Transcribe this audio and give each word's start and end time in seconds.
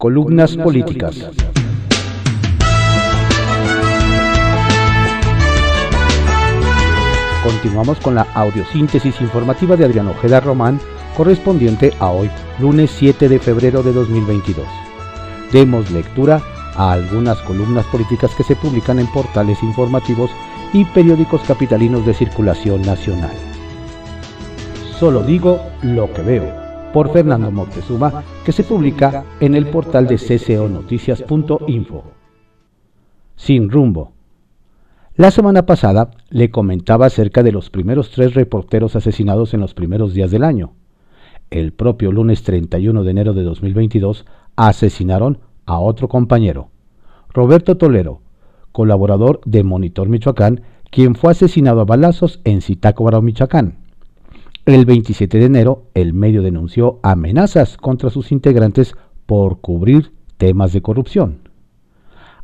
Columnas 0.00 0.56
políticas. 0.56 1.14
Continuamos 7.44 8.00
con 8.00 8.14
la 8.14 8.22
audiosíntesis 8.32 9.20
informativa 9.20 9.76
de 9.76 9.84
Adrián 9.84 10.08
Ojeda 10.08 10.40
Román, 10.40 10.80
correspondiente 11.18 11.92
a 12.00 12.08
hoy, 12.08 12.30
lunes 12.58 12.90
7 12.92 13.28
de 13.28 13.38
febrero 13.38 13.82
de 13.82 13.92
2022. 13.92 14.64
Demos 15.52 15.90
lectura 15.90 16.40
a 16.76 16.92
algunas 16.92 17.36
columnas 17.40 17.84
políticas 17.88 18.34
que 18.34 18.44
se 18.44 18.56
publican 18.56 19.00
en 19.00 19.06
portales 19.08 19.62
informativos 19.62 20.30
y 20.72 20.86
periódicos 20.86 21.42
capitalinos 21.42 22.06
de 22.06 22.14
circulación 22.14 22.80
nacional. 22.80 23.36
Solo 24.98 25.22
digo 25.22 25.60
lo 25.82 26.10
que 26.10 26.22
veo, 26.22 26.59
por 26.92 27.12
Fernando 27.12 27.50
Montezuma, 27.50 28.22
que 28.44 28.52
se 28.52 28.64
publica 28.64 29.24
en 29.40 29.54
el 29.54 29.66
portal 29.66 30.06
de 30.06 30.16
cconoticias.info. 30.16 32.04
Sin 33.36 33.70
rumbo. 33.70 34.12
La 35.16 35.30
semana 35.30 35.66
pasada 35.66 36.10
le 36.30 36.50
comentaba 36.50 37.06
acerca 37.06 37.42
de 37.42 37.52
los 37.52 37.68
primeros 37.68 38.10
tres 38.10 38.34
reporteros 38.34 38.96
asesinados 38.96 39.52
en 39.54 39.60
los 39.60 39.74
primeros 39.74 40.14
días 40.14 40.30
del 40.30 40.44
año. 40.44 40.72
El 41.50 41.72
propio 41.72 42.12
lunes 42.12 42.42
31 42.42 43.02
de 43.02 43.10
enero 43.10 43.34
de 43.34 43.42
2022 43.42 44.24
asesinaron 44.56 45.40
a 45.66 45.78
otro 45.78 46.08
compañero, 46.08 46.70
Roberto 47.32 47.76
Tolero, 47.76 48.22
colaborador 48.72 49.40
de 49.44 49.62
Monitor 49.62 50.08
Michoacán, 50.08 50.62
quien 50.90 51.14
fue 51.14 51.32
asesinado 51.32 51.80
a 51.80 51.84
balazos 51.84 52.40
en 52.44 52.62
Zitácuaro, 52.62 53.20
Michoacán. 53.20 53.79
El 54.66 54.84
27 54.84 55.38
de 55.38 55.46
enero, 55.46 55.84
el 55.94 56.12
medio 56.12 56.42
denunció 56.42 57.00
amenazas 57.02 57.78
contra 57.78 58.10
sus 58.10 58.30
integrantes 58.30 58.94
por 59.24 59.60
cubrir 59.60 60.12
temas 60.36 60.74
de 60.74 60.82
corrupción. 60.82 61.48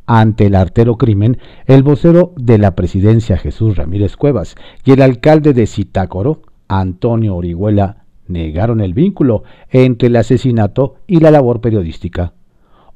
Ante 0.07 0.47
el 0.47 0.55
artero 0.55 0.97
crimen, 0.97 1.37
el 1.67 1.83
vocero 1.83 2.33
de 2.35 2.57
la 2.57 2.75
presidencia 2.75 3.37
Jesús 3.37 3.75
Ramírez 3.75 4.17
Cuevas 4.17 4.55
y 4.83 4.93
el 4.93 5.03
alcalde 5.03 5.53
de 5.53 5.67
Zitácoro, 5.67 6.41
Antonio 6.67 7.35
Orihuela, 7.35 8.05
negaron 8.27 8.81
el 8.81 8.95
vínculo 8.95 9.43
entre 9.69 10.07
el 10.07 10.15
asesinato 10.15 10.95
y 11.05 11.19
la 11.19 11.29
labor 11.29 11.61
periodística, 11.61 12.33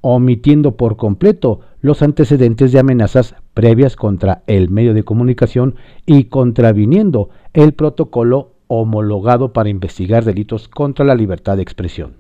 omitiendo 0.02 0.78
por 0.78 0.98
completo 0.98 1.60
los 1.80 2.02
antecedentes 2.02 2.72
de 2.72 2.80
amenazas 2.80 3.36
previas 3.54 3.96
contra 3.96 4.42
el 4.48 4.70
medio 4.70 4.96
de 4.96 5.04
comunicación 5.04 5.76
y 6.08 6.26
contraviniendo 6.26 7.30
el 7.54 7.74
protocolo 7.74 8.54
homologado 8.74 9.52
para 9.52 9.68
investigar 9.68 10.24
delitos 10.24 10.70
contra 10.70 11.04
la 11.04 11.14
libertad 11.14 11.58
de 11.58 11.62
expresión. 11.62 12.16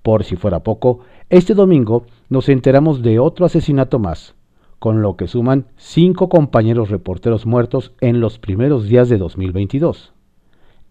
Por 0.00 0.22
si 0.22 0.36
fuera 0.36 0.62
poco, 0.62 1.00
este 1.30 1.54
domingo 1.54 2.06
nos 2.28 2.48
enteramos 2.48 3.02
de 3.02 3.18
otro 3.18 3.44
asesinato 3.44 3.98
más, 3.98 4.36
con 4.78 5.02
lo 5.02 5.16
que 5.16 5.26
suman 5.26 5.66
cinco 5.76 6.28
compañeros 6.28 6.90
reporteros 6.90 7.44
muertos 7.44 7.92
en 8.00 8.20
los 8.20 8.38
primeros 8.38 8.84
días 8.84 9.08
de 9.08 9.18
2022. 9.18 10.12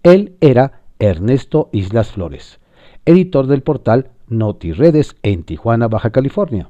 Él 0.03 0.35
era 0.41 0.81
Ernesto 0.99 1.69
Islas 1.71 2.11
Flores, 2.11 2.59
editor 3.05 3.47
del 3.47 3.63
portal 3.63 4.11
NotiRedes 4.27 5.15
en 5.23 5.43
Tijuana, 5.43 5.87
Baja 5.87 6.09
California. 6.09 6.69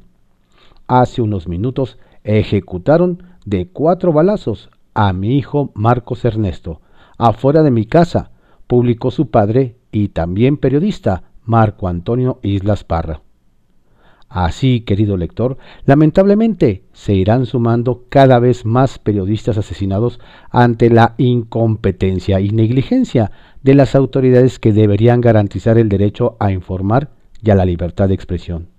Hace 0.86 1.24
unos 1.24 1.48
minutos 1.48 1.98
ejecutaron 2.24 3.24
de 3.44 3.70
cuatro 3.70 4.14
balazos 4.14 4.70
a 4.94 5.14
mi 5.14 5.36
hijo 5.36 5.72
Marcos 5.74 6.26
Ernesto, 6.26 6.80
afuera 7.22 7.62
de 7.62 7.70
mi 7.70 7.86
casa, 7.86 8.32
publicó 8.66 9.12
su 9.12 9.30
padre 9.30 9.76
y 9.92 10.10
también 10.10 10.58
periodista, 10.58 11.24
Marco 11.44 11.88
Antonio 11.88 12.40
Islas 12.42 12.84
Parra. 12.84 13.22
Así, 14.28 14.82
querido 14.82 15.18
lector, 15.18 15.58
lamentablemente 15.86 16.84
se 16.94 17.14
irán 17.14 17.46
sumando 17.46 18.06
cada 18.10 18.40
vez 18.40 18.66
más 18.66 18.98
periodistas 18.98 19.58
asesinados 19.58 20.20
ante 20.50 20.90
la 20.90 21.16
incompetencia 21.18 22.40
y 22.40 22.50
negligencia 22.50 23.32
de 23.62 23.76
las 23.76 23.94
autoridades 23.94 24.58
que 24.58 24.74
deberían 24.74 25.22
garantizar 25.22 25.78
el 25.78 25.90
derecho 25.90 26.38
a 26.40 26.52
informar 26.52 27.12
y 27.44 27.52
a 27.52 27.56
la 27.56 27.66
libertad 27.66 28.08
de 28.08 28.16
expresión. 28.16 28.70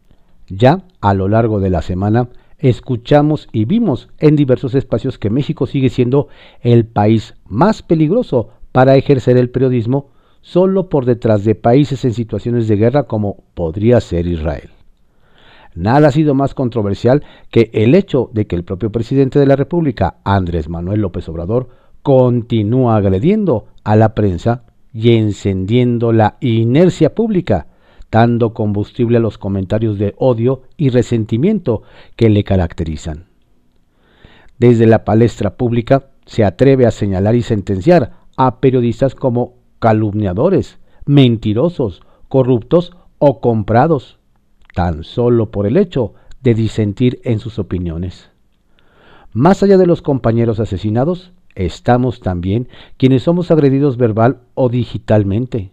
Ya 0.48 0.84
a 1.00 1.14
lo 1.14 1.28
largo 1.28 1.60
de 1.60 1.70
la 1.70 1.82
semana 1.82 2.28
escuchamos 2.62 3.49
y 3.53 3.65
vimos 3.65 4.09
en 4.19 4.37
diversos 4.37 4.75
espacios 4.75 5.19
que 5.19 5.31
México 5.31 5.67
sigue 5.67 5.91
siendo 5.91 6.28
el 6.61 6.87
país 6.87 7.34
más 7.47 7.83
peligroso 7.83 8.50
para 8.71 8.97
ejercer 8.97 9.37
el 9.37 9.50
periodismo 9.50 10.11
solo 10.41 10.89
por 10.89 11.05
detrás 11.05 11.45
de 11.45 11.55
países 11.55 12.05
en 12.05 12.15
situaciones 12.15 12.69
de 12.69 12.77
guerra 12.77 13.05
como 13.05 13.43
podría 13.55 14.00
ser 14.00 14.27
Israel. 14.27 14.71
Nada 15.75 16.09
ha 16.09 16.12
sido 16.12 16.34
más 16.34 16.55
controversial 16.55 17.25
que 17.50 17.71
el 17.73 17.95
hecho 17.95 18.31
de 18.33 18.47
que 18.47 18.56
el 18.56 18.65
propio 18.65 18.93
presidente 18.93 19.39
de 19.39 19.47
la 19.47 19.56
República, 19.56 20.17
Andrés 20.25 20.69
Manuel 20.69 21.00
López 21.00 21.29
Obrador, 21.29 21.69
continúa 22.03 22.97
agrediendo 22.97 23.67
a 23.83 23.97
la 23.97 24.15
prensa 24.15 24.65
y 24.93 25.17
encendiendo 25.17 26.12
la 26.12 26.37
inercia 26.41 27.15
pública 27.15 27.69
dando 28.12 28.53
combustible 28.53 29.17
a 29.17 29.21
los 29.21 29.39
comentarios 29.39 29.99
de 29.99 30.15
odio 30.19 30.62
y 30.77 30.91
resentimiento 30.91 31.83
que 32.15 32.28
le 32.28 32.45
caracterizan. 32.45 33.25
Desde 34.59 34.87
la 34.87 35.05
palestra 35.05 35.56
pública 35.56 36.11
se 36.27 36.45
atreve 36.45 36.87
a 36.87 36.93
señalar 36.93 37.34
y 37.34 37.43
sentenciar 37.43 38.12
a 38.37 38.61
periodistas 38.61 39.15
como 39.15 39.55
calumniadores, 39.81 40.78
mentirosos, 41.06 42.03
corruptos 42.28 42.93
o 43.19 43.41
comprados, 43.41 44.19
tan 44.75 45.05
solo 45.05 45.50
por 45.50 45.67
el 45.67 45.77
hecho 45.77 46.12
de 46.43 46.55
disentir 46.55 47.21
en 47.25 47.39
sus 47.39 47.59
opiniones. 47.59 48.31
Más 49.33 49.62
allá 49.62 49.79
de 49.79 49.87
los 49.87 50.03
compañeros 50.03 50.61
asesinados, 50.61 51.33
estamos 51.55 52.21
también 52.21 52.69
quienes 52.99 53.23
somos 53.23 53.50
agredidos 53.50 53.97
verbal 53.97 54.41
o 54.55 54.69
digitalmente 54.69 55.73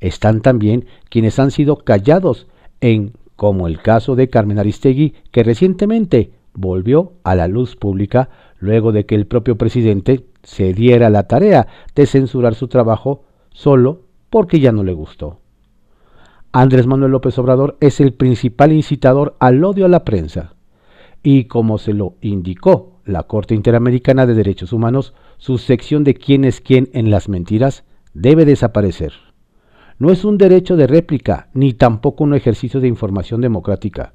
están 0.00 0.40
también 0.40 0.86
quienes 1.08 1.38
han 1.38 1.50
sido 1.50 1.76
callados 1.76 2.46
en, 2.80 3.12
como 3.36 3.68
el 3.68 3.80
caso 3.80 4.16
de 4.16 4.28
Carmen 4.28 4.58
Aristegui, 4.58 5.14
que 5.30 5.42
recientemente 5.42 6.32
volvió 6.54 7.12
a 7.22 7.34
la 7.34 7.48
luz 7.48 7.76
pública 7.76 8.28
luego 8.58 8.92
de 8.92 9.06
que 9.06 9.14
el 9.14 9.26
propio 9.26 9.56
presidente 9.56 10.26
se 10.42 10.74
diera 10.74 11.10
la 11.10 11.24
tarea 11.24 11.68
de 11.94 12.06
censurar 12.06 12.54
su 12.54 12.68
trabajo 12.68 13.24
solo 13.50 14.02
porque 14.30 14.60
ya 14.60 14.72
no 14.72 14.82
le 14.82 14.92
gustó. 14.92 15.38
Andrés 16.52 16.86
Manuel 16.86 17.12
López 17.12 17.38
Obrador 17.38 17.76
es 17.80 18.00
el 18.00 18.12
principal 18.12 18.72
incitador 18.72 19.36
al 19.38 19.62
odio 19.62 19.86
a 19.86 19.88
la 19.88 20.04
prensa, 20.04 20.54
y 21.22 21.44
como 21.44 21.78
se 21.78 21.92
lo 21.92 22.14
indicó 22.20 22.94
la 23.04 23.24
Corte 23.24 23.54
Interamericana 23.54 24.26
de 24.26 24.34
Derechos 24.34 24.72
Humanos, 24.72 25.14
su 25.38 25.58
sección 25.58 26.02
de 26.02 26.14
quién 26.14 26.44
es 26.44 26.60
quién 26.60 26.88
en 26.92 27.10
las 27.10 27.28
mentiras 27.28 27.84
debe 28.14 28.44
desaparecer 28.44 29.29
no 30.00 30.10
es 30.10 30.24
un 30.24 30.38
derecho 30.38 30.76
de 30.76 30.86
réplica 30.86 31.50
ni 31.52 31.74
tampoco 31.74 32.24
un 32.24 32.34
ejercicio 32.34 32.80
de 32.80 32.88
información 32.88 33.42
democrática. 33.42 34.14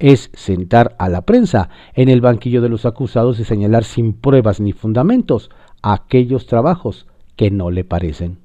Es 0.00 0.28
sentar 0.34 0.96
a 0.98 1.08
la 1.08 1.22
prensa 1.22 1.70
en 1.94 2.08
el 2.08 2.20
banquillo 2.20 2.60
de 2.60 2.68
los 2.68 2.84
acusados 2.84 3.38
y 3.38 3.44
señalar 3.44 3.84
sin 3.84 4.12
pruebas 4.12 4.60
ni 4.60 4.72
fundamentos 4.72 5.50
aquellos 5.82 6.46
trabajos 6.46 7.06
que 7.36 7.52
no 7.52 7.70
le 7.70 7.84
parecen. 7.84 8.38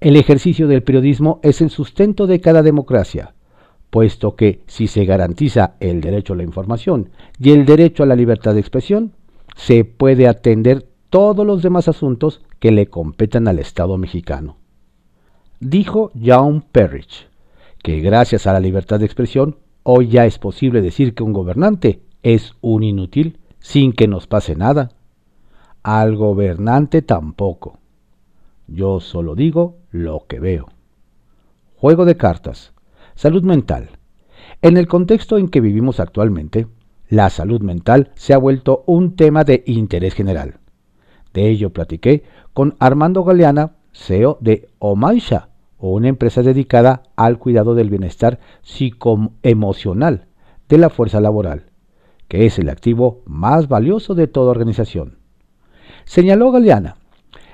El 0.00 0.16
ejercicio 0.16 0.66
del 0.66 0.82
periodismo 0.82 1.38
es 1.44 1.60
el 1.60 1.70
sustento 1.70 2.26
de 2.26 2.40
cada 2.40 2.62
democracia, 2.62 3.34
puesto 3.88 4.34
que 4.34 4.62
si 4.66 4.88
se 4.88 5.04
garantiza 5.04 5.76
el 5.78 6.00
derecho 6.00 6.32
a 6.32 6.36
la 6.36 6.42
información 6.42 7.10
y 7.38 7.52
el 7.52 7.64
derecho 7.64 8.02
a 8.02 8.06
la 8.06 8.16
libertad 8.16 8.54
de 8.54 8.60
expresión, 8.60 9.12
se 9.54 9.84
puede 9.84 10.26
atender 10.26 10.88
todos 11.10 11.46
los 11.46 11.62
demás 11.62 11.86
asuntos 11.86 12.42
que 12.58 12.72
le 12.72 12.88
competan 12.88 13.46
al 13.46 13.60
Estado 13.60 13.96
mexicano 13.98 14.56
dijo 15.60 16.10
John 16.20 16.64
Perrich, 16.72 17.28
que 17.82 18.00
gracias 18.00 18.46
a 18.46 18.52
la 18.52 18.60
libertad 18.60 18.98
de 18.98 19.06
expresión, 19.06 19.56
hoy 19.82 20.08
ya 20.08 20.26
es 20.26 20.38
posible 20.38 20.82
decir 20.82 21.14
que 21.14 21.22
un 21.22 21.32
gobernante 21.32 22.02
es 22.22 22.54
un 22.60 22.82
inútil 22.82 23.38
sin 23.58 23.92
que 23.92 24.08
nos 24.08 24.26
pase 24.26 24.56
nada. 24.56 24.90
Al 25.82 26.16
gobernante 26.16 27.02
tampoco. 27.02 27.78
Yo 28.66 29.00
solo 29.00 29.34
digo 29.34 29.76
lo 29.90 30.24
que 30.28 30.40
veo. 30.40 30.68
Juego 31.76 32.04
de 32.04 32.16
cartas. 32.16 32.72
Salud 33.14 33.44
mental. 33.44 33.90
En 34.62 34.76
el 34.76 34.88
contexto 34.88 35.38
en 35.38 35.48
que 35.48 35.60
vivimos 35.60 36.00
actualmente, 36.00 36.66
la 37.08 37.30
salud 37.30 37.60
mental 37.60 38.10
se 38.16 38.34
ha 38.34 38.38
vuelto 38.38 38.82
un 38.86 39.14
tema 39.14 39.44
de 39.44 39.62
interés 39.66 40.14
general. 40.14 40.58
De 41.32 41.48
ello 41.48 41.70
platiqué 41.70 42.24
con 42.52 42.74
Armando 42.80 43.22
Galeana, 43.22 43.75
CEO 43.96 44.38
de 44.40 44.68
Omaisha, 44.78 45.48
o 45.78 45.90
una 45.90 46.08
empresa 46.08 46.42
dedicada 46.42 47.02
al 47.16 47.38
cuidado 47.38 47.74
del 47.74 47.90
bienestar 47.90 48.38
psicoemocional 48.62 50.26
de 50.68 50.78
la 50.78 50.90
fuerza 50.90 51.20
laboral, 51.20 51.66
que 52.28 52.46
es 52.46 52.58
el 52.58 52.68
activo 52.68 53.22
más 53.26 53.68
valioso 53.68 54.14
de 54.14 54.26
toda 54.26 54.50
organización. 54.50 55.18
Señaló 56.04 56.50
Galeana. 56.52 56.96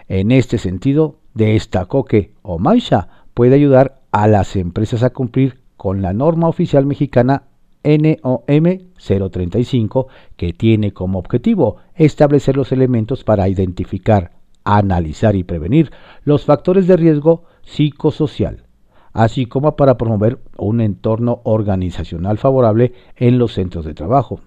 En 0.09 0.31
este 0.31 0.59
sentido, 0.59 1.17
destacó 1.35 2.05
que 2.05 2.33
Omaisha 2.43 3.09
puede 3.35 3.55
ayudar 3.55 4.03
a 4.11 4.29
las 4.29 4.57
empresas 4.57 5.03
a 5.03 5.11
cumplir 5.11 5.61
con 5.77 6.03
la 6.03 6.13
norma 6.13 6.49
oficial 6.49 6.87
mexicana 6.87 7.45
NOM 7.85 8.79
035, 8.97 10.09
que 10.37 10.53
tiene 10.53 10.93
como 10.93 11.19
objetivo 11.19 11.79
establecer 11.95 12.57
los 12.57 12.73
elementos 12.73 13.25
para 13.25 13.49
identificar, 13.49 14.33
analizar 14.65 15.35
y 15.35 15.45
prevenir 15.45 15.91
los 16.25 16.45
factores 16.45 16.87
de 16.87 16.97
riesgo 16.97 17.45
psicosocial, 17.63 18.65
así 19.13 19.47
como 19.47 19.77
para 19.77 19.97
promover 19.97 20.39
un 20.57 20.81
entorno 20.81 21.41
organizacional 21.45 22.39
favorable 22.39 22.95
en 23.17 23.39
los 23.39 23.55
centros 23.55 23.85
de 23.85 23.95
trabajo. 23.95 24.41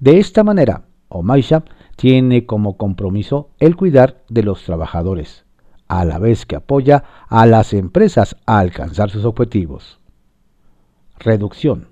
De 0.00 0.18
esta 0.18 0.44
manera, 0.44 0.84
Omaisha 1.08 1.64
tiene 1.96 2.46
como 2.46 2.76
compromiso 2.76 3.50
el 3.58 3.76
cuidar 3.76 4.22
de 4.28 4.42
los 4.42 4.62
trabajadores, 4.64 5.44
a 5.88 6.04
la 6.04 6.18
vez 6.18 6.46
que 6.46 6.56
apoya 6.56 7.04
a 7.28 7.46
las 7.46 7.72
empresas 7.72 8.36
a 8.46 8.58
alcanzar 8.58 9.10
sus 9.10 9.24
objetivos. 9.24 9.98
Reducción. 11.18 11.88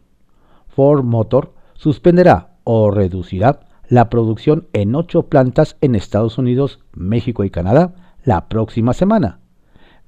Ford 0.69 1.05
Motor 1.05 1.55
suspenderá 1.75 2.57
o 2.65 2.91
reducirá 2.91 3.61
la 3.89 4.11
producción 4.11 4.69
en 4.73 4.95
ocho 4.95 5.25
plantas 5.25 5.77
en 5.81 5.95
Estados 5.95 6.39
Unidos, 6.39 6.81
México 6.93 7.45
y 7.45 7.51
Canadá 7.51 8.06
la 8.27 8.49
próxima 8.49 8.93
semana, 8.93 9.39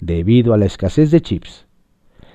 debido 0.01 0.53
a 0.53 0.59
la 0.59 0.67
escasez 0.67 1.11
de 1.11 1.23
chips. 1.23 1.67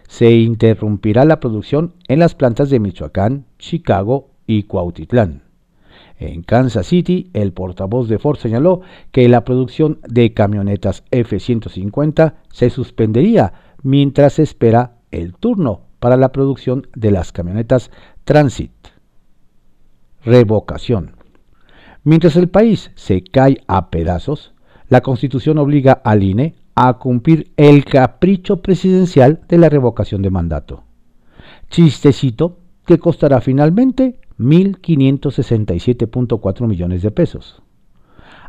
Se 0.08 0.32
interrumpirá 0.32 1.26
la 1.26 1.40
producción 1.40 1.94
en 2.08 2.20
las 2.20 2.34
plantas 2.34 2.70
de 2.70 2.80
Michoacán, 2.80 3.46
Chicago 3.60 4.32
y 4.48 4.64
Cuautitlán. 4.64 5.44
En 6.18 6.44
Kansas 6.44 6.88
City, 6.88 7.30
el 7.34 7.52
portavoz 7.52 8.08
de 8.08 8.18
Ford 8.18 8.38
señaló 8.38 8.82
que 9.12 9.28
la 9.28 9.44
producción 9.44 10.00
de 10.08 10.34
camionetas 10.34 11.04
F-150 11.12 12.36
se 12.50 12.70
suspendería 12.70 13.54
mientras 13.82 14.34
se 14.34 14.44
espera 14.44 14.96
el 15.12 15.34
turno 15.34 15.82
para 16.00 16.16
la 16.16 16.32
producción 16.32 16.88
de 16.96 17.12
las 17.12 17.32
camionetas 17.34 17.92
Transit. 18.24 18.72
Revocación. 20.24 21.18
Mientras 22.06 22.38
el 22.38 22.48
país 22.48 22.92
se 22.96 23.22
cae 23.24 23.62
a 23.68 23.90
pedazos, 23.90 24.53
la 24.94 25.02
Constitución 25.02 25.58
obliga 25.58 26.02
al 26.04 26.22
INE 26.22 26.54
a 26.76 27.00
cumplir 27.00 27.52
el 27.58 27.84
capricho 27.84 28.62
presidencial 28.62 29.42
de 29.50 29.58
la 29.58 29.68
revocación 29.68 30.22
de 30.22 30.30
mandato. 30.30 30.84
Chistecito 31.72 32.60
que 32.86 33.00
costará 33.00 33.42
finalmente 33.42 34.20
1.567.4 34.38 36.68
millones 36.68 37.02
de 37.02 37.10
pesos. 37.10 37.64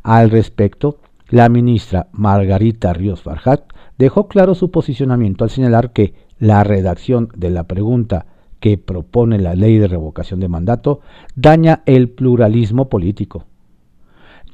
Al 0.02 0.28
respecto, 0.28 1.00
la 1.30 1.48
ministra 1.48 2.08
Margarita 2.12 2.92
Ríos 2.92 3.22
Farjat 3.22 3.62
dejó 3.96 4.28
claro 4.28 4.54
su 4.54 4.70
posicionamiento 4.70 5.44
al 5.44 5.50
señalar 5.50 5.94
que 5.94 6.12
la 6.38 6.62
redacción 6.62 7.30
de 7.34 7.48
la 7.48 7.64
pregunta 7.64 8.26
que 8.60 8.76
propone 8.76 9.38
la 9.38 9.54
ley 9.54 9.78
de 9.78 9.88
revocación 9.88 10.40
de 10.40 10.48
mandato 10.48 11.00
daña 11.36 11.82
el 11.86 12.10
pluralismo 12.10 12.90
político. 12.90 13.46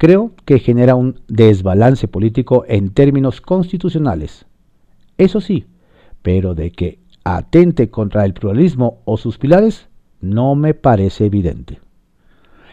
Creo 0.00 0.32
que 0.46 0.60
genera 0.60 0.94
un 0.94 1.20
desbalance 1.28 2.08
político 2.08 2.64
en 2.66 2.88
términos 2.88 3.42
constitucionales. 3.42 4.46
Eso 5.18 5.42
sí, 5.42 5.66
pero 6.22 6.54
de 6.54 6.72
que 6.72 7.00
atente 7.22 7.90
contra 7.90 8.24
el 8.24 8.32
pluralismo 8.32 9.02
o 9.04 9.18
sus 9.18 9.36
pilares, 9.36 9.90
no 10.22 10.54
me 10.54 10.72
parece 10.72 11.26
evidente. 11.26 11.80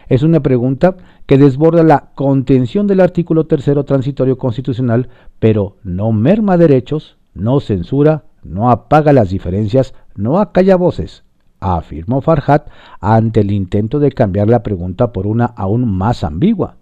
Es 0.07 0.23
una 0.23 0.39
pregunta 0.39 0.95
que 1.25 1.37
desborda 1.37 1.83
la 1.83 2.11
contención 2.15 2.87
del 2.87 3.01
artículo 3.01 3.45
tercero 3.45 3.83
transitorio 3.83 4.37
constitucional, 4.37 5.09
pero 5.37 5.75
no 5.83 6.13
merma 6.13 6.55
derechos, 6.55 7.17
no 7.33 7.59
censura, 7.59 8.23
no 8.41 8.71
apaga 8.71 9.11
las 9.11 9.31
diferencias, 9.31 9.93
no 10.15 10.39
acalla 10.39 10.77
voces, 10.77 11.25
afirmó 11.59 12.21
Farhat 12.21 12.69
ante 13.01 13.41
el 13.41 13.51
intento 13.51 13.99
de 13.99 14.13
cambiar 14.13 14.47
la 14.47 14.63
pregunta 14.63 15.11
por 15.11 15.27
una 15.27 15.43
aún 15.43 15.91
más 15.91 16.23
ambigua. 16.23 16.76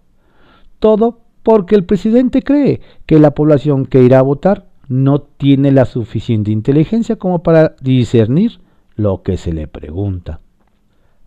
Todo 0.78 1.20
porque 1.42 1.76
el 1.76 1.84
presidente 1.84 2.42
cree 2.42 2.80
que 3.06 3.20
la 3.20 3.30
población 3.30 3.86
que 3.86 4.02
irá 4.02 4.18
a 4.18 4.22
votar 4.22 4.66
no 4.88 5.20
tiene 5.20 5.72
la 5.72 5.84
suficiente 5.84 6.50
inteligencia 6.50 7.16
como 7.16 7.42
para 7.42 7.76
discernir 7.80 8.60
lo 8.96 9.22
que 9.22 9.36
se 9.36 9.52
le 9.52 9.68
pregunta. 9.68 10.40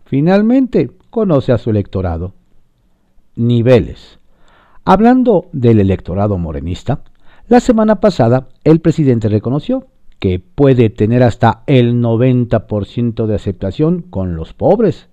Finalmente, 0.04 0.90
conoce 1.08 1.52
a 1.52 1.58
su 1.58 1.70
electorado. 1.70 2.34
Niveles. 3.36 4.18
Hablando 4.84 5.46
del 5.52 5.80
electorado 5.80 6.36
morenista, 6.36 7.02
la 7.48 7.60
semana 7.60 8.00
pasada 8.00 8.48
el 8.64 8.80
presidente 8.80 9.28
reconoció 9.28 9.86
que 10.18 10.38
puede 10.38 10.90
tener 10.90 11.22
hasta 11.22 11.62
el 11.66 11.94
90% 11.94 13.26
de 13.26 13.34
aceptación 13.34 14.02
con 14.02 14.36
los 14.36 14.52
pobres, 14.52 15.08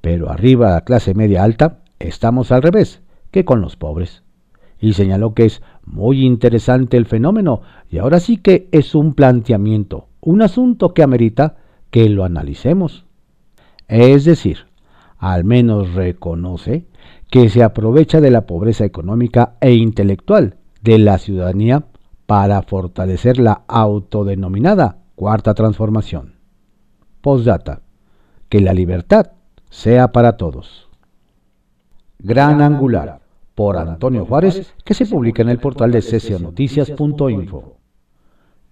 pero 0.00 0.30
arriba 0.30 0.70
la 0.70 0.82
clase 0.82 1.14
media 1.14 1.42
alta 1.42 1.80
estamos 1.98 2.52
al 2.52 2.62
revés 2.62 3.02
que 3.30 3.44
con 3.44 3.60
los 3.60 3.76
pobres. 3.76 4.22
Y 4.80 4.92
señaló 4.92 5.34
que 5.34 5.44
es 5.44 5.62
muy 5.84 6.24
interesante 6.24 6.96
el 6.96 7.06
fenómeno 7.06 7.62
y 7.90 7.98
ahora 7.98 8.20
sí 8.20 8.36
que 8.36 8.68
es 8.72 8.94
un 8.94 9.14
planteamiento, 9.14 10.06
un 10.20 10.42
asunto 10.42 10.94
que 10.94 11.02
amerita 11.02 11.56
que 11.90 12.08
lo 12.08 12.24
analicemos. 12.24 13.04
Es 13.88 14.24
decir, 14.24 14.66
al 15.18 15.44
menos 15.44 15.94
reconoce 15.94 16.84
que 17.30 17.48
se 17.48 17.62
aprovecha 17.62 18.20
de 18.20 18.30
la 18.30 18.46
pobreza 18.46 18.84
económica 18.84 19.54
e 19.60 19.74
intelectual 19.74 20.56
de 20.82 20.98
la 20.98 21.18
ciudadanía 21.18 21.84
para 22.26 22.62
fortalecer 22.62 23.38
la 23.38 23.62
autodenominada 23.66 24.98
cuarta 25.14 25.54
transformación. 25.54 26.34
Postdata. 27.20 27.80
Que 28.48 28.60
la 28.60 28.72
libertad 28.72 29.32
sea 29.68 30.12
para 30.12 30.36
todos. 30.36 30.87
Gran 32.18 32.60
Angular, 32.60 33.20
por 33.54 33.76
Antonio 33.76 34.24
Juárez, 34.26 34.74
que 34.84 34.94
se 34.94 35.06
publica 35.06 35.42
en 35.42 35.48
el 35.48 35.58
portal 35.58 35.92
de 35.92 36.02
cesionoticias.info. 36.02 37.76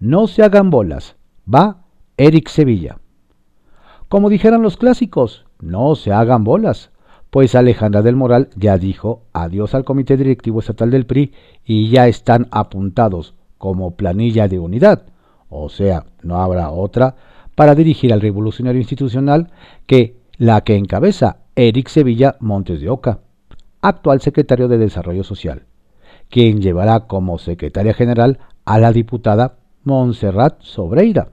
No 0.01 0.27
se 0.27 0.43
hagan 0.43 0.71
bolas. 0.71 1.17
Va 1.53 1.85
Eric 2.17 2.49
Sevilla. 2.49 2.99
Como 4.09 4.31
dijeran 4.31 4.63
los 4.63 4.77
clásicos, 4.77 5.47
no 5.61 5.95
se 5.95 6.13
hagan 6.13 6.45
bolas, 6.45 6.91
pues 7.31 7.55
Alejandra 7.55 8.03
del 8.03 8.17
Moral 8.17 8.49
ya 8.57 8.79
dijo 8.79 9.23
adiós 9.33 9.75
al 9.75 9.85
Comité 9.85 10.17
Directivo 10.17 10.61
Estatal 10.61 10.91
del 10.91 11.07
PRI 11.07 11.33
y 11.65 11.91
ya 11.91 12.09
están 12.09 12.49
apuntados 12.51 13.35
como 13.59 13.97
planilla 13.97 14.49
de 14.49 14.59
unidad, 14.59 15.07
o 15.49 15.69
sea, 15.69 16.07
no 16.23 16.37
habrá 16.41 16.71
otra 16.71 17.17
para 17.55 17.75
dirigir 17.75 18.13
al 18.13 18.21
revolucionario 18.21 18.81
institucional 18.81 19.51
que 19.87 20.17
la 20.37 20.61
que 20.63 20.77
encabeza 20.77 21.39
Eric 21.55 21.89
Sevilla 21.89 22.37
Montes 22.41 22.81
de 22.81 22.91
Oca, 22.91 23.21
actual 23.89 24.21
secretario 24.21 24.69
de 24.69 24.79
Desarrollo 24.79 25.25
Social, 25.25 25.65
quien 26.29 26.61
llevará 26.61 27.07
como 27.07 27.39
secretaria 27.39 27.95
general 27.95 28.39
a 28.65 28.79
la 28.79 28.93
diputada 28.93 29.59
Montserrat 29.85 30.61
Sobreira 30.63 31.29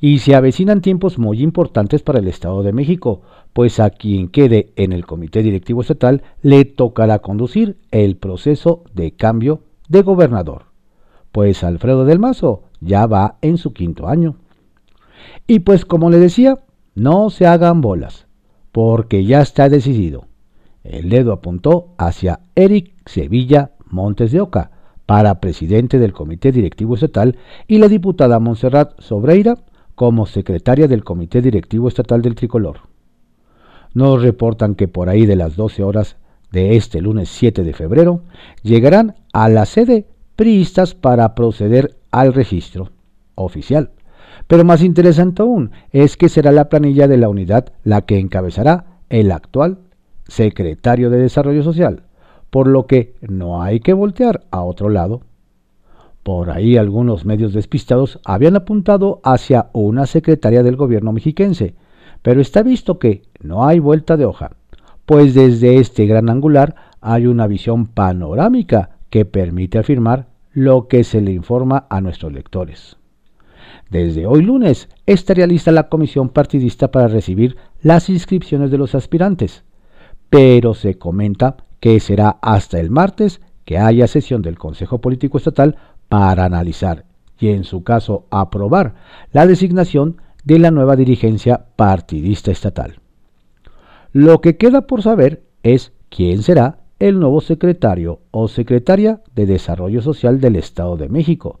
y 0.00 0.18
se 0.18 0.34
avecinan 0.34 0.80
tiempos 0.80 1.18
muy 1.18 1.42
importantes 1.42 2.02
para 2.02 2.18
el 2.18 2.28
Estado 2.28 2.62
de 2.62 2.72
México, 2.72 3.22
pues 3.52 3.78
a 3.80 3.90
quien 3.90 4.28
quede 4.28 4.72
en 4.76 4.92
el 4.92 5.06
Comité 5.06 5.42
Directivo 5.42 5.82
Estatal 5.82 6.22
le 6.42 6.64
tocará 6.64 7.18
conducir 7.20 7.76
el 7.90 8.16
proceso 8.16 8.84
de 8.94 9.12
cambio 9.12 9.62
de 9.88 10.02
gobernador, 10.02 10.64
pues 11.30 11.62
Alfredo 11.62 12.04
del 12.04 12.18
Mazo 12.18 12.64
ya 12.80 13.06
va 13.06 13.36
en 13.42 13.58
su 13.58 13.72
quinto 13.72 14.08
año. 14.08 14.36
Y 15.46 15.60
pues 15.60 15.84
como 15.84 16.10
le 16.10 16.18
decía, 16.18 16.58
no 16.94 17.30
se 17.30 17.46
hagan 17.46 17.80
bolas, 17.80 18.26
porque 18.72 19.24
ya 19.24 19.42
está 19.42 19.68
decidido. 19.68 20.26
El 20.90 21.08
dedo 21.08 21.32
apuntó 21.32 21.94
hacia 21.98 22.40
Eric 22.54 22.92
Sevilla 23.06 23.72
Montes 23.90 24.32
de 24.32 24.40
Oca 24.40 24.70
para 25.04 25.40
presidente 25.40 25.98
del 25.98 26.12
Comité 26.12 26.52
Directivo 26.52 26.94
Estatal 26.94 27.36
y 27.66 27.78
la 27.78 27.88
diputada 27.88 28.38
Montserrat 28.38 29.00
Sobreira 29.00 29.56
como 29.94 30.26
secretaria 30.26 30.88
del 30.88 31.04
Comité 31.04 31.40
Directivo 31.40 31.88
Estatal 31.88 32.22
del 32.22 32.34
Tricolor. 32.34 32.80
Nos 33.94 34.22
reportan 34.22 34.74
que 34.74 34.88
por 34.88 35.08
ahí 35.08 35.26
de 35.26 35.36
las 35.36 35.56
12 35.56 35.82
horas 35.82 36.16
de 36.52 36.76
este 36.76 37.00
lunes 37.00 37.28
7 37.30 37.64
de 37.64 37.72
febrero 37.72 38.22
llegarán 38.62 39.16
a 39.32 39.48
la 39.48 39.64
sede 39.64 40.06
priistas 40.36 40.94
para 40.94 41.34
proceder 41.34 41.96
al 42.10 42.34
registro 42.34 42.90
oficial. 43.34 43.90
Pero 44.46 44.64
más 44.64 44.82
interesante 44.82 45.42
aún 45.42 45.70
es 45.90 46.16
que 46.16 46.28
será 46.28 46.52
la 46.52 46.68
planilla 46.68 47.08
de 47.08 47.16
la 47.16 47.28
unidad 47.28 47.72
la 47.84 48.02
que 48.02 48.18
encabezará 48.18 49.00
el 49.08 49.32
actual 49.32 49.78
secretario 50.28 51.10
de 51.10 51.18
Desarrollo 51.18 51.62
Social, 51.62 52.02
por 52.50 52.66
lo 52.66 52.86
que 52.86 53.14
no 53.20 53.62
hay 53.62 53.80
que 53.80 53.92
voltear 53.92 54.44
a 54.50 54.62
otro 54.62 54.88
lado 54.88 55.22
por 56.26 56.50
ahí 56.50 56.76
algunos 56.76 57.24
medios 57.24 57.52
despistados 57.52 58.18
habían 58.24 58.56
apuntado 58.56 59.20
hacia 59.22 59.70
una 59.72 60.06
secretaria 60.06 60.64
del 60.64 60.74
gobierno 60.74 61.12
mexiquense, 61.12 61.76
pero 62.20 62.40
está 62.40 62.64
visto 62.64 62.98
que 62.98 63.22
no 63.40 63.64
hay 63.64 63.78
vuelta 63.78 64.16
de 64.16 64.24
hoja, 64.24 64.56
pues 65.04 65.34
desde 65.34 65.76
este 65.76 66.04
gran 66.04 66.28
angular 66.28 66.74
hay 67.00 67.28
una 67.28 67.46
visión 67.46 67.86
panorámica 67.86 68.98
que 69.08 69.24
permite 69.24 69.78
afirmar 69.78 70.26
lo 70.52 70.88
que 70.88 71.04
se 71.04 71.20
le 71.20 71.30
informa 71.30 71.86
a 71.90 72.00
nuestros 72.00 72.32
lectores. 72.32 72.96
Desde 73.88 74.26
hoy 74.26 74.42
lunes 74.42 74.88
estaría 75.06 75.46
lista 75.46 75.70
la 75.70 75.88
comisión 75.88 76.30
partidista 76.30 76.90
para 76.90 77.06
recibir 77.06 77.56
las 77.82 78.08
inscripciones 78.08 78.72
de 78.72 78.78
los 78.78 78.96
aspirantes, 78.96 79.62
pero 80.30 80.74
se 80.74 80.98
comenta 80.98 81.56
que 81.80 82.00
será 82.00 82.38
hasta 82.42 82.80
el 82.80 82.90
martes 82.90 83.40
que 83.64 83.78
haya 83.78 84.06
sesión 84.06 84.42
del 84.42 84.58
Consejo 84.58 85.00
Político 85.00 85.38
Estatal 85.38 85.76
para 86.08 86.44
analizar 86.44 87.04
y 87.38 87.48
en 87.48 87.64
su 87.64 87.82
caso 87.82 88.26
aprobar 88.30 88.94
la 89.32 89.46
designación 89.46 90.20
de 90.44 90.58
la 90.58 90.70
nueva 90.70 90.96
dirigencia 90.96 91.66
partidista 91.76 92.50
estatal. 92.50 93.00
Lo 94.12 94.40
que 94.40 94.56
queda 94.56 94.82
por 94.82 95.02
saber 95.02 95.42
es 95.62 95.92
quién 96.08 96.42
será 96.42 96.78
el 96.98 97.18
nuevo 97.18 97.40
secretario 97.40 98.20
o 98.30 98.48
secretaria 98.48 99.20
de 99.34 99.44
Desarrollo 99.44 100.00
Social 100.00 100.40
del 100.40 100.56
Estado 100.56 100.96
de 100.96 101.08
México, 101.08 101.60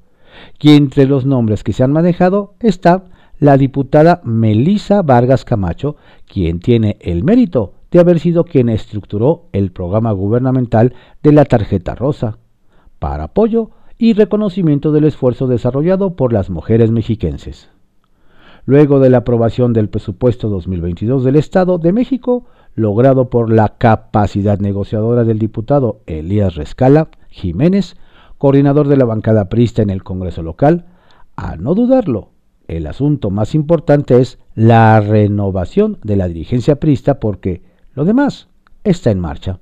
y 0.60 0.76
entre 0.76 1.06
los 1.06 1.26
nombres 1.26 1.64
que 1.64 1.72
se 1.72 1.82
han 1.82 1.92
manejado 1.92 2.54
está 2.60 3.04
la 3.38 3.58
diputada 3.58 4.20
Melisa 4.24 5.02
Vargas 5.02 5.44
Camacho, 5.44 5.96
quien 6.26 6.60
tiene 6.60 6.96
el 7.00 7.22
mérito 7.24 7.74
de 7.90 8.00
haber 8.00 8.18
sido 8.18 8.44
quien 8.44 8.68
estructuró 8.68 9.46
el 9.52 9.72
programa 9.72 10.12
gubernamental 10.12 10.94
de 11.22 11.32
la 11.32 11.44
tarjeta 11.44 11.94
rosa, 11.94 12.38
para 12.98 13.24
apoyo 13.24 13.70
y 13.98 14.12
reconocimiento 14.12 14.92
del 14.92 15.04
esfuerzo 15.04 15.46
desarrollado 15.46 16.16
por 16.16 16.32
las 16.32 16.50
mujeres 16.50 16.90
mexiquenses. 16.90 17.70
Luego 18.64 18.98
de 18.98 19.10
la 19.10 19.18
aprobación 19.18 19.72
del 19.72 19.88
presupuesto 19.88 20.48
2022 20.48 21.22
del 21.24 21.36
Estado 21.36 21.78
de 21.78 21.92
México, 21.92 22.46
logrado 22.74 23.30
por 23.30 23.52
la 23.52 23.76
capacidad 23.78 24.58
negociadora 24.58 25.24
del 25.24 25.38
diputado 25.38 26.00
Elías 26.06 26.56
Rescala 26.56 27.08
Jiménez, 27.28 27.96
coordinador 28.38 28.88
de 28.88 28.96
la 28.96 29.04
bancada 29.04 29.48
prista 29.48 29.82
en 29.82 29.90
el 29.90 30.02
Congreso 30.02 30.42
local, 30.42 30.86
a 31.36 31.56
no 31.56 31.74
dudarlo, 31.74 32.30
el 32.68 32.86
asunto 32.86 33.30
más 33.30 33.54
importante 33.54 34.20
es 34.20 34.38
la 34.54 35.00
renovación 35.00 35.98
de 36.02 36.16
la 36.16 36.26
dirigencia 36.26 36.76
prista 36.76 37.20
porque 37.20 37.62
lo 37.96 38.04
demás 38.04 38.48
está 38.84 39.10
en 39.10 39.18
marcha. 39.18 39.58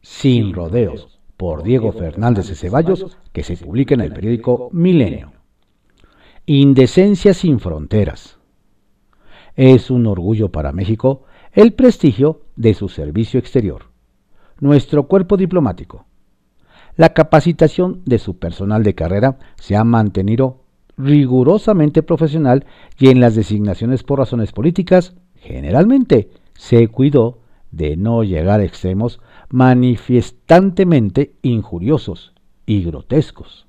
Sin 0.00 0.54
rodeos, 0.54 1.20
por 1.36 1.64
Diego 1.64 1.92
Fernández 1.92 2.48
de 2.48 2.54
Ceballos, 2.54 3.18
que 3.32 3.42
se 3.42 3.56
publica 3.56 3.94
en 3.94 4.02
el 4.02 4.12
periódico 4.12 4.70
Milenio. 4.72 5.32
Indecencia 6.46 7.34
sin 7.34 7.58
fronteras. 7.58 8.38
Es 9.56 9.90
un 9.90 10.06
orgullo 10.06 10.50
para 10.50 10.72
México 10.72 11.24
el 11.52 11.72
prestigio 11.72 12.42
de 12.54 12.74
su 12.74 12.88
servicio 12.88 13.40
exterior. 13.40 13.86
Nuestro 14.60 15.08
cuerpo 15.08 15.36
diplomático, 15.36 16.06
la 16.96 17.14
capacitación 17.14 18.02
de 18.04 18.20
su 18.20 18.38
personal 18.38 18.84
de 18.84 18.94
carrera 18.94 19.38
se 19.56 19.74
ha 19.74 19.82
mantenido 19.82 20.60
rigurosamente 20.96 22.04
profesional 22.04 22.64
y 22.96 23.08
en 23.08 23.18
las 23.18 23.34
designaciones 23.34 24.04
por 24.04 24.20
razones 24.20 24.52
políticas, 24.52 25.16
generalmente 25.34 26.30
se 26.54 26.88
cuidó 26.88 27.38
de 27.70 27.96
no 27.96 28.22
llegar 28.22 28.60
a 28.60 28.64
extremos 28.64 29.20
manifestantemente 29.50 31.34
injuriosos 31.42 32.32
y 32.66 32.84
grotescos. 32.84 33.66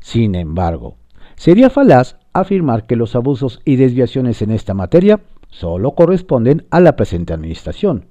Sin 0.00 0.34
embargo, 0.34 0.96
sería 1.36 1.70
falaz 1.70 2.16
afirmar 2.32 2.86
que 2.86 2.96
los 2.96 3.14
abusos 3.14 3.60
y 3.64 3.76
desviaciones 3.76 4.42
en 4.42 4.50
esta 4.50 4.74
materia 4.74 5.20
solo 5.48 5.92
corresponden 5.92 6.66
a 6.70 6.80
la 6.80 6.96
presente 6.96 7.32
administración, 7.32 8.06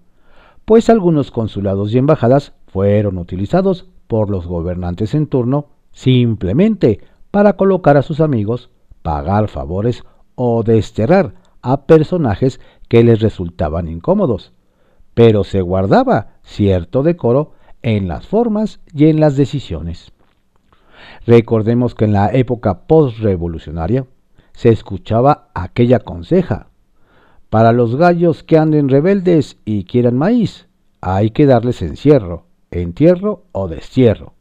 pues 0.65 0.89
algunos 0.89 1.31
consulados 1.31 1.93
y 1.93 1.98
embajadas 1.98 2.53
fueron 2.67 3.17
utilizados 3.17 3.88
por 4.08 4.29
los 4.29 4.46
gobernantes 4.46 5.15
en 5.15 5.27
turno 5.27 5.67
simplemente 5.91 7.01
para 7.31 7.53
colocar 7.53 7.98
a 7.98 8.01
sus 8.01 8.19
amigos, 8.19 8.69
pagar 9.01 9.48
favores 9.48 10.03
o 10.36 10.63
desterrar 10.63 11.34
a 11.62 11.86
personajes 11.86 12.60
que 12.88 13.04
les 13.04 13.22
resultaban 13.22 13.88
incómodos, 13.88 14.54
pero 15.13 15.44
se 15.44 15.62
guardaba 15.62 16.36
cierto 16.44 17.04
decoro 17.04 17.54
en 17.82 18.08
las 18.08 18.28
formas 18.28 18.80
y 18.94 19.08
en 19.08 19.20
las 19.20 19.36
decisiones. 19.36 20.12
Recordemos 21.25 21.96
que 21.96 22.06
en 22.06 22.13
la 22.13 22.30
época 22.34 22.82
postrevolucionaria 22.88 24.06
se 24.54 24.70
escuchaba 24.70 25.50
aquella 25.54 26.00
conseja. 26.00 26.68
Para 27.50 27.72
los 27.72 27.96
gallos 27.96 28.44
que 28.44 28.58
anden 28.58 28.89
rebeldes 28.89 29.58
y 29.66 29.86
quieran 29.86 30.18
maíz, 30.18 30.68
hay 31.01 31.32
que 31.32 31.46
darles 31.46 31.82
encierro, 31.82 32.46
entierro 32.72 33.46
o 33.51 33.68
destierro. 33.68 34.34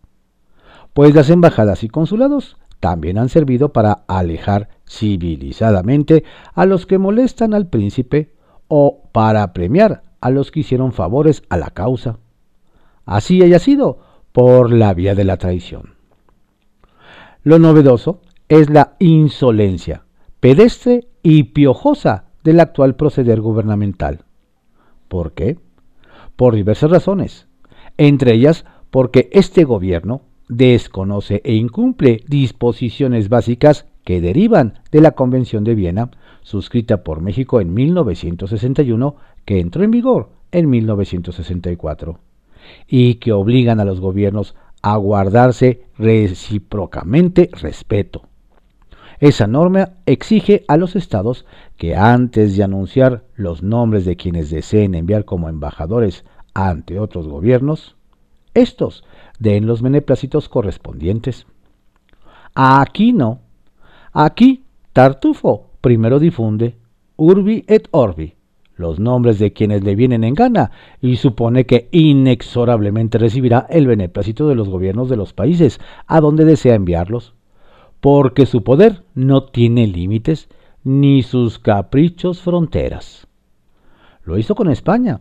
Pues 0.92 1.14
las 1.14 1.30
embajadas 1.30 1.84
y 1.84 1.88
consulados 1.88 2.56
también 2.80 3.18
han 3.18 3.28
servido 3.28 3.72
para 3.72 4.04
alejar 4.08 4.68
civilizadamente 4.88 6.24
a 6.54 6.66
los 6.66 6.86
que 6.86 6.98
molestan 6.98 7.54
al 7.54 7.68
príncipe 7.68 8.34
o 8.68 9.02
para 9.12 9.52
premiar 9.52 10.02
a 10.20 10.30
los 10.30 10.50
que 10.50 10.60
hicieron 10.60 10.92
favores 10.92 11.42
a 11.48 11.56
la 11.56 11.70
causa. 11.70 12.18
Así 13.04 13.42
haya 13.42 13.58
sido 13.58 14.00
por 14.32 14.72
la 14.72 14.94
vía 14.94 15.14
de 15.14 15.24
la 15.24 15.36
traición. 15.36 15.94
Lo 17.42 17.58
novedoso 17.58 18.20
es 18.48 18.70
la 18.70 18.96
insolencia 18.98 20.04
pedestre 20.40 21.08
y 21.22 21.44
piojosa 21.44 22.26
del 22.44 22.60
actual 22.60 22.94
proceder 22.94 23.40
gubernamental. 23.40 24.24
¿Por 25.08 25.32
qué? 25.32 25.58
Por 26.36 26.54
diversas 26.54 26.90
razones 26.90 27.48
entre 27.98 28.32
ellas 28.32 28.64
porque 28.90 29.28
este 29.32 29.64
gobierno 29.64 30.22
desconoce 30.48 31.42
e 31.44 31.54
incumple 31.54 32.22
disposiciones 32.26 33.28
básicas 33.28 33.86
que 34.08 34.22
derivan 34.22 34.78
de 34.90 35.02
la 35.02 35.10
Convención 35.10 35.64
de 35.64 35.74
Viena, 35.74 36.10
suscrita 36.40 37.04
por 37.04 37.20
México 37.20 37.60
en 37.60 37.74
1961, 37.74 39.16
que 39.44 39.60
entró 39.60 39.84
en 39.84 39.90
vigor 39.90 40.30
en 40.50 40.70
1964, 40.70 42.18
y 42.86 43.16
que 43.16 43.32
obligan 43.32 43.80
a 43.80 43.84
los 43.84 44.00
gobiernos 44.00 44.54
a 44.80 44.96
guardarse 44.96 45.82
recíprocamente 45.98 47.50
respeto. 47.52 48.22
Esa 49.20 49.46
norma 49.46 49.90
exige 50.06 50.64
a 50.68 50.78
los 50.78 50.96
estados 50.96 51.44
que 51.76 51.94
antes 51.94 52.56
de 52.56 52.64
anunciar 52.64 53.24
los 53.36 53.62
nombres 53.62 54.06
de 54.06 54.16
quienes 54.16 54.48
deseen 54.48 54.94
enviar 54.94 55.26
como 55.26 55.50
embajadores 55.50 56.24
ante 56.54 56.98
otros 56.98 57.28
gobiernos, 57.28 57.94
estos 58.54 59.04
den 59.38 59.66
los 59.66 59.82
beneplácitos 59.82 60.48
correspondientes. 60.48 61.46
Aquí 62.54 63.12
no. 63.12 63.40
Aquí 64.12 64.64
Tartufo 64.92 65.70
primero 65.80 66.18
difunde 66.18 66.76
Urbi 67.16 67.64
et 67.66 67.88
Orbi 67.90 68.38
los 68.78 69.00
nombres 69.00 69.38
de 69.38 69.52
quienes 69.52 69.82
le 69.82 69.94
vienen 69.96 70.24
en 70.24 70.34
gana 70.34 70.70
y 71.02 71.16
supone 71.16 71.66
que 71.66 71.88
inexorablemente 71.90 73.18
recibirá 73.18 73.66
el 73.68 73.86
beneplácito 73.86 74.48
de 74.48 74.54
los 74.54 74.68
gobiernos 74.68 75.08
de 75.08 75.16
los 75.16 75.32
países 75.32 75.80
a 76.06 76.20
donde 76.20 76.44
desea 76.44 76.76
enviarlos, 76.76 77.34
porque 78.00 78.46
su 78.46 78.62
poder 78.62 79.02
no 79.14 79.44
tiene 79.44 79.86
límites 79.86 80.48
ni 80.84 81.22
sus 81.22 81.58
caprichos 81.58 82.40
fronteras. 82.40 83.26
Lo 84.22 84.38
hizo 84.38 84.54
con 84.54 84.70
España, 84.70 85.20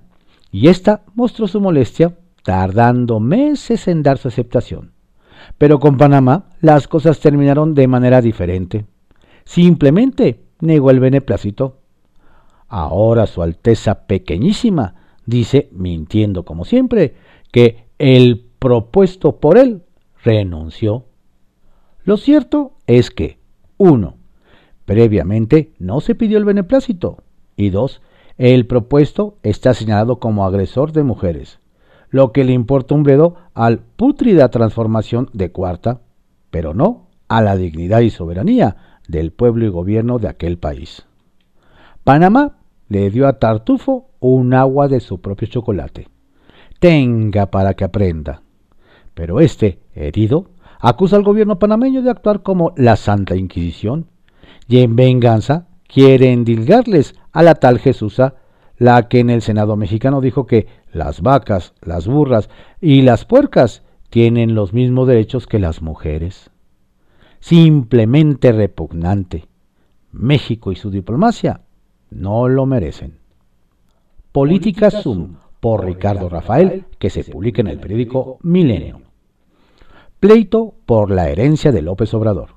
y 0.51 0.67
ésta 0.67 1.03
mostró 1.15 1.47
su 1.47 1.59
molestia 1.59 2.15
tardando 2.43 3.19
meses 3.19 3.87
en 3.87 4.03
dar 4.03 4.17
su 4.17 4.27
aceptación. 4.27 4.91
Pero 5.57 5.79
con 5.79 5.97
Panamá 5.97 6.49
las 6.61 6.87
cosas 6.87 7.19
terminaron 7.19 7.73
de 7.73 7.87
manera 7.87 8.21
diferente. 8.21 8.85
Simplemente 9.45 10.43
negó 10.59 10.91
el 10.91 10.99
beneplácito. 10.99 11.79
Ahora 12.67 13.27
Su 13.27 13.41
Alteza 13.41 14.07
Pequeñísima 14.07 14.95
dice, 15.25 15.69
mintiendo 15.71 16.43
como 16.43 16.65
siempre, 16.65 17.15
que 17.51 17.87
el 17.99 18.45
propuesto 18.59 19.39
por 19.39 19.57
él 19.57 19.83
renunció. 20.23 21.05
Lo 22.03 22.17
cierto 22.17 22.73
es 22.87 23.11
que, 23.11 23.39
uno, 23.77 24.17
previamente 24.85 25.73
no 25.79 25.99
se 26.01 26.15
pidió 26.15 26.37
el 26.37 26.45
beneplácito, 26.45 27.23
y 27.55 27.69
dos, 27.69 28.01
el 28.37 28.67
propuesto 28.67 29.37
está 29.43 29.73
señalado 29.73 30.19
como 30.19 30.45
agresor 30.45 30.91
de 30.91 31.03
mujeres, 31.03 31.59
lo 32.09 32.31
que 32.31 32.43
le 32.43 32.53
importa 32.53 32.95
un 32.95 33.03
bledo 33.03 33.35
al 33.53 33.79
pútrida 33.79 34.49
transformación 34.49 35.29
de 35.33 35.51
cuarta, 35.51 36.01
pero 36.49 36.73
no 36.73 37.07
a 37.27 37.41
la 37.41 37.55
dignidad 37.55 38.01
y 38.01 38.09
soberanía 38.09 38.77
del 39.07 39.31
pueblo 39.31 39.65
y 39.65 39.69
gobierno 39.69 40.19
de 40.19 40.27
aquel 40.27 40.57
país. 40.57 41.05
Panamá 42.03 42.57
le 42.87 43.09
dio 43.09 43.27
a 43.27 43.39
Tartufo 43.39 44.09
un 44.19 44.53
agua 44.53 44.87
de 44.87 44.99
su 44.99 45.19
propio 45.19 45.47
chocolate. 45.47 46.07
Tenga 46.79 47.47
para 47.47 47.73
que 47.73 47.83
aprenda. 47.83 48.41
Pero 49.13 49.39
este, 49.39 49.79
herido, 49.93 50.51
acusa 50.79 51.15
al 51.15 51.23
gobierno 51.23 51.59
panameño 51.59 52.01
de 52.01 52.11
actuar 52.11 52.43
como 52.43 52.73
la 52.77 52.95
Santa 52.95 53.35
Inquisición 53.35 54.07
y 54.67 54.79
en 54.79 54.95
venganza 54.95 55.67
quiere 55.87 56.31
endilgarles 56.31 57.15
a 57.31 57.43
la 57.43 57.55
tal 57.55 57.79
Jesusa, 57.79 58.35
la 58.77 59.07
que 59.07 59.19
en 59.19 59.29
el 59.29 59.41
Senado 59.41 59.75
mexicano 59.75 60.21
dijo 60.21 60.45
que 60.45 60.67
las 60.91 61.21
vacas, 61.21 61.73
las 61.81 62.07
burras 62.07 62.49
y 62.79 63.01
las 63.01 63.25
puercas 63.25 63.83
tienen 64.09 64.55
los 64.55 64.73
mismos 64.73 65.07
derechos 65.07 65.47
que 65.47 65.59
las 65.59 65.81
mujeres. 65.81 66.51
simplemente 67.39 68.51
repugnante. 68.51 69.45
México 70.11 70.71
y 70.71 70.75
su 70.75 70.89
diplomacia 70.89 71.61
no 72.09 72.47
lo 72.47 72.65
merecen. 72.65 73.19
Política 74.31 74.89
Zoom 74.89 75.35
por 75.59 75.85
Ricardo 75.85 76.29
Rafael, 76.29 76.85
que 76.97 77.09
se 77.09 77.23
publica 77.23 77.61
en 77.61 77.67
el 77.67 77.79
periódico 77.79 78.39
Milenio. 78.41 79.01
Pleito 80.19 80.73
por 80.85 81.11
la 81.11 81.29
herencia 81.29 81.71
de 81.71 81.81
López 81.81 82.13
Obrador. 82.13 82.55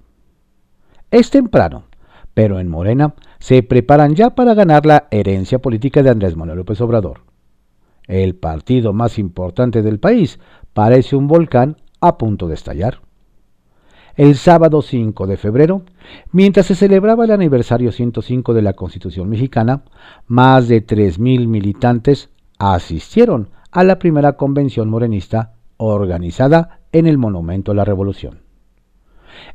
Es 1.10 1.30
temprano, 1.30 1.84
pero 2.34 2.60
en 2.60 2.68
Morena 2.68 3.14
se 3.38 3.62
preparan 3.62 4.14
ya 4.14 4.30
para 4.30 4.54
ganar 4.54 4.86
la 4.86 5.08
herencia 5.10 5.58
política 5.58 6.02
de 6.02 6.10
Andrés 6.10 6.36
Manuel 6.36 6.58
López 6.58 6.80
Obrador. 6.80 7.22
El 8.06 8.34
partido 8.34 8.92
más 8.92 9.18
importante 9.18 9.82
del 9.82 10.00
país 10.00 10.40
parece 10.72 11.16
un 11.16 11.28
volcán 11.28 11.76
a 12.00 12.18
punto 12.18 12.48
de 12.48 12.54
estallar. 12.54 13.00
El 14.16 14.36
sábado 14.36 14.82
5 14.82 15.26
de 15.26 15.36
febrero, 15.36 15.82
mientras 16.32 16.66
se 16.66 16.74
celebraba 16.74 17.24
el 17.24 17.30
aniversario 17.30 17.92
105 17.92 18.52
de 18.52 18.62
la 18.62 18.72
Constitución 18.72 19.28
mexicana, 19.28 19.84
más 20.26 20.68
de 20.68 20.84
3.000 20.84 21.46
militantes 21.46 22.30
asistieron 22.58 23.50
a 23.70 23.84
la 23.84 23.98
primera 23.98 24.32
convención 24.32 24.90
morenista 24.90 25.54
organizada 25.76 26.80
en 26.92 27.06
el 27.06 27.16
Monumento 27.16 27.72
a 27.72 27.74
la 27.74 27.84
Revolución. 27.84 28.40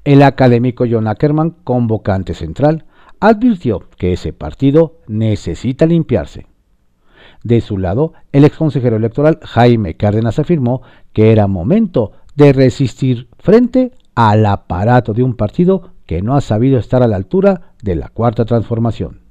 El 0.03 0.21
académico 0.21 0.85
John 0.89 1.07
Ackerman, 1.07 1.55
convocante 1.63 2.33
central, 2.33 2.85
advirtió 3.19 3.83
que 3.97 4.13
ese 4.13 4.33
partido 4.33 4.99
necesita 5.07 5.85
limpiarse. 5.85 6.47
De 7.43 7.61
su 7.61 7.77
lado, 7.77 8.13
el 8.31 8.43
ex 8.43 8.57
consejero 8.57 8.95
electoral 8.95 9.39
Jaime 9.43 9.95
Cárdenas 9.95 10.39
afirmó 10.39 10.81
que 11.13 11.31
era 11.31 11.47
momento 11.47 12.11
de 12.35 12.53
resistir 12.53 13.29
frente 13.39 13.91
al 14.15 14.45
aparato 14.45 15.13
de 15.13 15.23
un 15.23 15.35
partido 15.35 15.91
que 16.05 16.21
no 16.21 16.35
ha 16.35 16.41
sabido 16.41 16.77
estar 16.77 17.03
a 17.03 17.07
la 17.07 17.15
altura 17.15 17.73
de 17.81 17.95
la 17.95 18.09
cuarta 18.09 18.45
transformación. 18.45 19.21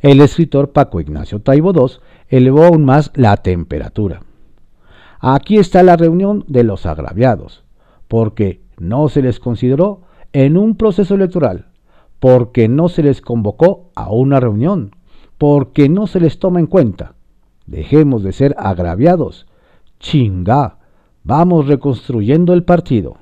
El 0.00 0.20
escritor 0.20 0.72
Paco 0.72 1.00
Ignacio 1.00 1.40
Taibo 1.40 1.72
II 1.72 1.98
elevó 2.28 2.64
aún 2.64 2.84
más 2.84 3.10
la 3.14 3.36
temperatura. 3.38 4.22
Aquí 5.20 5.58
está 5.58 5.82
la 5.82 5.96
reunión 5.96 6.44
de 6.48 6.64
los 6.64 6.86
agraviados, 6.86 7.64
porque 8.08 8.60
no 8.78 9.08
se 9.08 9.22
les 9.22 9.40
consideró 9.40 10.02
en 10.32 10.56
un 10.56 10.76
proceso 10.76 11.14
electoral, 11.14 11.66
porque 12.20 12.68
no 12.68 12.88
se 12.88 13.02
les 13.02 13.20
convocó 13.20 13.90
a 13.94 14.10
una 14.10 14.40
reunión, 14.40 14.96
porque 15.38 15.88
no 15.88 16.06
se 16.06 16.20
les 16.20 16.38
toma 16.38 16.60
en 16.60 16.66
cuenta. 16.66 17.14
Dejemos 17.66 18.22
de 18.22 18.32
ser 18.32 18.54
agraviados. 18.58 19.46
Chinga, 20.00 20.78
vamos 21.22 21.66
reconstruyendo 21.66 22.52
el 22.52 22.64
partido. 22.64 23.16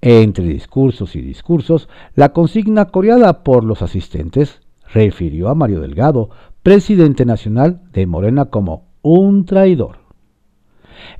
Entre 0.00 0.44
discursos 0.44 1.16
y 1.16 1.22
discursos, 1.22 1.88
la 2.14 2.32
consigna 2.32 2.86
coreada 2.86 3.42
por 3.42 3.64
los 3.64 3.82
asistentes 3.82 4.60
refirió 4.92 5.48
a 5.48 5.54
Mario 5.54 5.80
Delgado, 5.80 6.30
presidente 6.62 7.24
nacional 7.24 7.82
de 7.92 8.06
Morena, 8.06 8.46
como 8.46 8.84
un 9.02 9.44
traidor. 9.46 9.98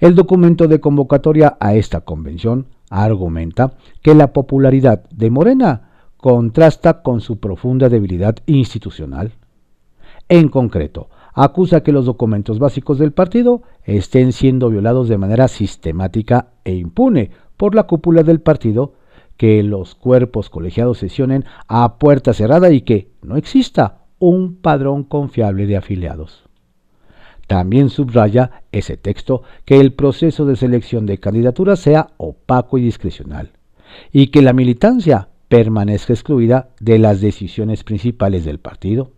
El 0.01 0.15
documento 0.15 0.69
de 0.69 0.81
convocatoria 0.81 1.57
a 1.61 1.75
esta 1.75 2.03
convención 2.03 2.67
argumenta 2.91 3.75
que 4.03 4.15
la 4.15 4.33
popularidad 4.33 5.09
de 5.11 5.31
Morena 5.31 5.91
contrasta 6.17 7.03
con 7.03 7.21
su 7.21 7.39
profunda 7.39 7.89
debilidad 7.89 8.37
institucional. 8.47 9.33
En 10.29 10.49
concreto, 10.49 11.09
acusa 11.35 11.83
que 11.83 11.93
los 11.93 12.07
documentos 12.07 12.59
básicos 12.59 12.99
del 12.99 13.13
partido 13.13 13.63
estén 13.85 14.33
siendo 14.33 14.71
violados 14.71 15.09
de 15.09 15.19
manera 15.19 15.49
sistemática 15.49 16.49
e 16.65 16.75
impune 16.75 17.31
por 17.57 17.75
la 17.75 17.85
cúpula 17.85 18.23
del 18.23 18.41
partido, 18.41 18.95
que 19.37 19.63
los 19.63 19.95
cuerpos 19.95 20.49
colegiados 20.49 20.99
sesionen 20.99 21.45
a 21.69 21.99
puerta 21.99 22.33
cerrada 22.33 22.71
y 22.71 22.81
que 22.81 23.11
no 23.23 23.37
exista 23.37 24.07
un 24.19 24.57
padrón 24.57 25.05
confiable 25.05 25.67
de 25.67 25.77
afiliados. 25.77 26.46
También 27.47 27.91
subraya 27.91 28.63
ese 28.73 28.97
texto 28.97 29.43
que 29.65 29.79
el 29.81 29.93
proceso 29.93 30.47
de 30.47 30.57
selección 30.57 31.07
de 31.07 31.19
candidaturas 31.19 31.79
sea 31.79 32.09
opaco 32.17 32.79
y 32.79 32.83
discrecional, 32.83 33.53
y 34.13 34.29
que 34.29 34.43
la 34.43 34.53
militancia 34.53 35.29
permanezca 35.49 36.13
excluida 36.13 36.71
de 36.81 36.99
las 36.99 37.21
decisiones 37.21 37.85
principales 37.85 38.45
del 38.45 38.59
partido. 38.59 39.13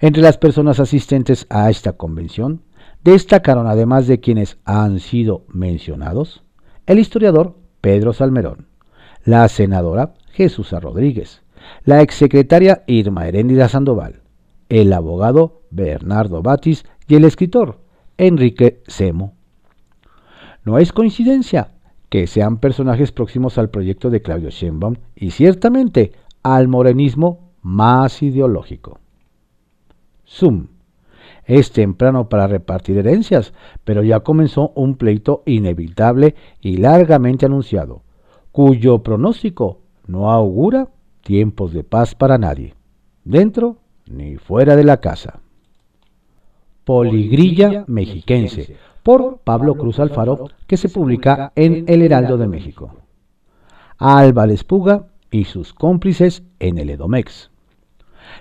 Entre 0.00 0.22
las 0.22 0.38
personas 0.38 0.80
asistentes 0.80 1.46
a 1.50 1.68
esta 1.68 1.92
convención 1.92 2.62
destacaron, 3.04 3.66
además 3.66 4.06
de 4.06 4.20
quienes 4.20 4.58
han 4.64 5.00
sido 5.00 5.44
mencionados, 5.48 6.42
el 6.86 6.98
historiador 6.98 7.56
Pedro 7.80 8.12
Salmerón, 8.12 8.68
la 9.24 9.46
senadora 9.48 10.14
Jesús 10.32 10.72
Rodríguez, 10.72 11.42
la 11.84 12.00
exsecretaria 12.00 12.84
Irma 12.86 13.28
Heréndida 13.28 13.68
Sandoval, 13.68 14.22
el 14.68 14.92
abogado 14.92 15.62
Bernardo 15.70 16.42
Batis 16.42 16.84
y 17.12 17.14
el 17.14 17.24
escritor 17.24 17.76
Enrique 18.16 18.82
Semo. 18.86 19.34
No 20.64 20.78
es 20.78 20.94
coincidencia 20.94 21.72
que 22.08 22.26
sean 22.26 22.56
personajes 22.56 23.12
próximos 23.12 23.58
al 23.58 23.68
proyecto 23.68 24.08
de 24.08 24.22
Claudio 24.22 24.48
Sheinbaum 24.48 24.94
y 25.14 25.32
ciertamente 25.32 26.12
al 26.42 26.68
morenismo 26.68 27.52
más 27.60 28.22
ideológico. 28.22 28.98
Zoom. 30.26 30.68
Es 31.44 31.70
temprano 31.72 32.30
para 32.30 32.46
repartir 32.46 32.96
herencias, 32.96 33.52
pero 33.84 34.02
ya 34.02 34.20
comenzó 34.20 34.72
un 34.74 34.96
pleito 34.96 35.42
inevitable 35.44 36.34
y 36.62 36.78
largamente 36.78 37.44
anunciado, 37.44 38.04
cuyo 38.52 39.02
pronóstico 39.02 39.82
no 40.06 40.30
augura 40.30 40.88
tiempos 41.20 41.74
de 41.74 41.84
paz 41.84 42.14
para 42.14 42.38
nadie, 42.38 42.74
dentro 43.22 43.76
ni 44.06 44.36
fuera 44.36 44.76
de 44.76 44.84
la 44.84 45.02
casa. 45.02 45.41
Poligrilla 46.84 47.84
Mexiquense, 47.86 48.76
por 49.02 49.38
Pablo 49.38 49.74
Cruz 49.74 49.98
Alfaro, 50.00 50.48
que 50.66 50.76
se 50.76 50.88
publica 50.88 51.52
en 51.56 51.84
El 51.88 52.02
Heraldo 52.02 52.36
de 52.38 52.48
México. 52.48 52.94
Álvarez 53.98 54.64
Puga 54.64 55.06
y 55.30 55.44
sus 55.44 55.72
cómplices 55.72 56.42
en 56.58 56.78
el 56.78 56.90
Edomex. 56.90 57.50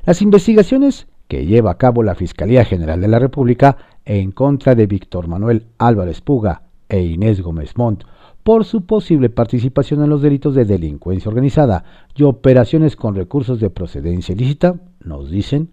Las 0.05 0.21
investigaciones 0.21 1.07
que 1.27 1.45
lleva 1.45 1.71
a 1.71 1.77
cabo 1.77 2.03
la 2.03 2.15
Fiscalía 2.15 2.65
General 2.65 2.99
de 2.99 3.07
la 3.07 3.19
República 3.19 3.77
en 4.05 4.31
contra 4.31 4.75
de 4.75 4.87
Víctor 4.87 5.27
Manuel 5.27 5.67
Álvarez 5.77 6.21
Puga 6.21 6.63
e 6.89 7.01
Inés 7.01 7.41
Gómez 7.41 7.77
Montt 7.77 8.03
por 8.43 8.65
su 8.65 8.85
posible 8.85 9.29
participación 9.29 10.03
en 10.03 10.09
los 10.09 10.21
delitos 10.21 10.55
de 10.55 10.65
delincuencia 10.65 11.29
organizada 11.29 11.83
y 12.15 12.23
operaciones 12.23 12.95
con 12.95 13.15
recursos 13.15 13.59
de 13.59 13.69
procedencia 13.69 14.33
ilícita, 14.33 14.75
nos 15.03 15.29
dicen, 15.29 15.69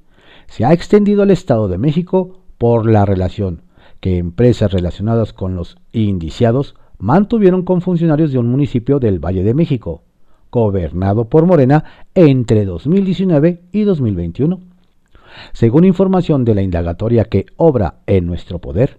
se 0.47 0.65
ha 0.65 0.73
extendido 0.73 1.23
al 1.23 1.31
Estado 1.31 1.67
de 1.69 1.79
México 1.79 2.41
por 2.59 2.91
la 2.91 3.05
relación 3.05 3.63
que 4.01 4.19
empresas 4.19 4.73
relacionadas 4.73 5.33
con 5.33 5.55
los 5.57 5.77
indiciados 5.93 6.75
mantuvieron 6.99 7.63
con 7.63 7.81
funcionarios 7.81 8.33
de 8.33 8.39
un 8.39 8.49
municipio 8.49 8.99
del 8.99 9.25
Valle 9.25 9.45
de 9.45 9.55
México, 9.55 10.03
gobernado 10.51 11.29
por 11.29 11.47
Morena 11.47 11.85
entre 12.15 12.65
2019 12.65 13.63
y 13.73 13.83
2021. 13.83 14.61
Según 15.53 15.85
información 15.85 16.45
de 16.45 16.55
la 16.55 16.63
indagatoria 16.63 17.25
que 17.25 17.47
obra 17.57 18.01
en 18.07 18.27
nuestro 18.27 18.59
poder, 18.59 18.99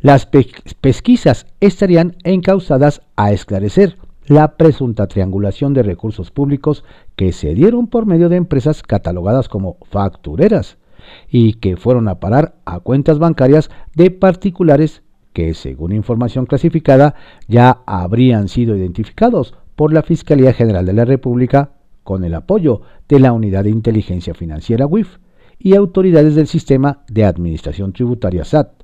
las 0.00 0.26
pesquisas 0.26 1.46
estarían 1.60 2.16
encausadas 2.22 3.02
a 3.16 3.32
esclarecer 3.32 3.96
la 4.26 4.56
presunta 4.56 5.08
triangulación 5.08 5.74
de 5.74 5.82
recursos 5.82 6.30
públicos 6.30 6.84
que 7.16 7.32
se 7.32 7.54
dieron 7.54 7.88
por 7.88 8.06
medio 8.06 8.28
de 8.28 8.36
empresas 8.36 8.82
catalogadas 8.82 9.48
como 9.48 9.78
factureras 9.90 10.76
y 11.30 11.54
que 11.54 11.76
fueron 11.76 12.08
a 12.08 12.20
parar 12.20 12.56
a 12.64 12.80
cuentas 12.80 13.18
bancarias 13.18 13.70
de 13.94 14.10
particulares 14.10 15.02
que, 15.32 15.54
según 15.54 15.92
información 15.92 16.46
clasificada, 16.46 17.14
ya 17.48 17.82
habrían 17.86 18.48
sido 18.48 18.76
identificados 18.76 19.54
por 19.76 19.92
la 19.92 20.02
Fiscalía 20.02 20.52
General 20.52 20.84
de 20.84 20.92
la 20.92 21.04
República 21.04 21.72
con 22.02 22.24
el 22.24 22.34
apoyo 22.34 22.82
de 23.08 23.20
la 23.20 23.32
Unidad 23.32 23.64
de 23.64 23.70
Inteligencia 23.70 24.34
Financiera 24.34 24.86
WIF 24.86 25.18
y 25.58 25.74
autoridades 25.74 26.34
del 26.34 26.46
sistema 26.46 27.04
de 27.08 27.24
administración 27.24 27.92
tributaria 27.92 28.44
SAT, 28.44 28.82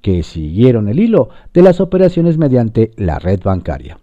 que 0.00 0.22
siguieron 0.22 0.88
el 0.88 1.00
hilo 1.00 1.28
de 1.52 1.62
las 1.62 1.80
operaciones 1.80 2.38
mediante 2.38 2.92
la 2.96 3.18
red 3.18 3.40
bancaria. 3.42 3.98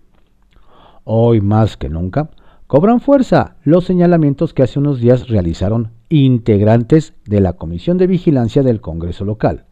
Hoy 1.03 1.41
más 1.41 1.77
que 1.77 1.89
nunca, 1.89 2.29
cobran 2.69 2.99
fuerza 2.99 3.55
los 3.63 3.85
señalamientos 3.85 4.53
que 4.53 4.61
hace 4.61 4.77
unos 4.77 4.99
días 4.99 5.27
realizaron 5.27 5.93
integrantes 6.07 7.15
de 7.25 7.41
la 7.41 7.53
Comisión 7.53 7.97
de 7.97 8.05
Vigilancia 8.05 8.61
del 8.61 8.79
Congreso 8.79 9.25
local, 9.25 9.65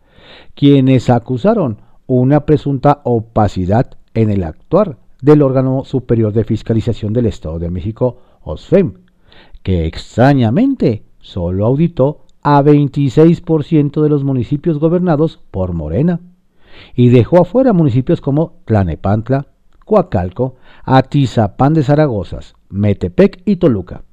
quienes 0.56 1.12
acusaron 1.12 1.78
una 2.08 2.48
presunta 2.48 3.02
opacidad 3.04 3.92
en 4.16 4.32
el 4.32 4.44
actuar 4.44 4.98
del 5.22 5.44
órgano 5.44 5.84
superior 5.86 6.34
de 6.34 6.44
fiscalización 6.44 7.14
del 7.14 7.28
Estado 7.28 7.60
de 7.60 7.70
México, 7.70 8.18
OSFEM, 8.42 8.94
que 9.62 9.86
extrañamente 9.86 11.04
solo 11.20 11.68
auditó 11.68 12.26
a 12.42 12.64
26% 12.64 14.02
de 14.02 14.10
los 14.10 14.24
municipios 14.24 14.80
gobernados 14.80 15.40
por 15.52 15.74
Morena 15.74 16.20
y 16.96 17.10
dejó 17.10 17.42
afuera 17.42 17.74
municipios 17.74 18.22
como 18.22 18.56
Tlanepantla, 18.66 19.50
Coacalco, 19.88 20.58
Atizapán 20.84 21.74
de 21.74 21.82
Zaragozas, 21.82 22.54
Metepec 22.70 23.42
y 23.46 23.56
Toluca. 23.56 24.04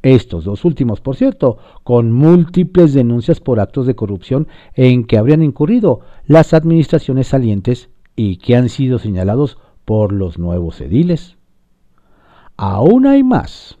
Estos 0.00 0.44
dos 0.44 0.64
últimos, 0.64 1.00
por 1.00 1.16
cierto, 1.16 1.58
con 1.82 2.12
múltiples 2.12 2.94
denuncias 2.94 3.40
por 3.40 3.58
actos 3.58 3.86
de 3.86 3.96
corrupción 3.96 4.46
en 4.74 5.04
que 5.04 5.18
habrían 5.18 5.42
incurrido 5.42 6.00
las 6.24 6.54
administraciones 6.54 7.26
salientes 7.26 7.90
y 8.14 8.36
que 8.36 8.54
han 8.54 8.68
sido 8.68 9.00
señalados 9.00 9.58
por 9.84 10.12
los 10.12 10.38
nuevos 10.38 10.80
ediles. 10.80 11.36
Aún 12.56 13.06
hay 13.06 13.24
más. 13.24 13.76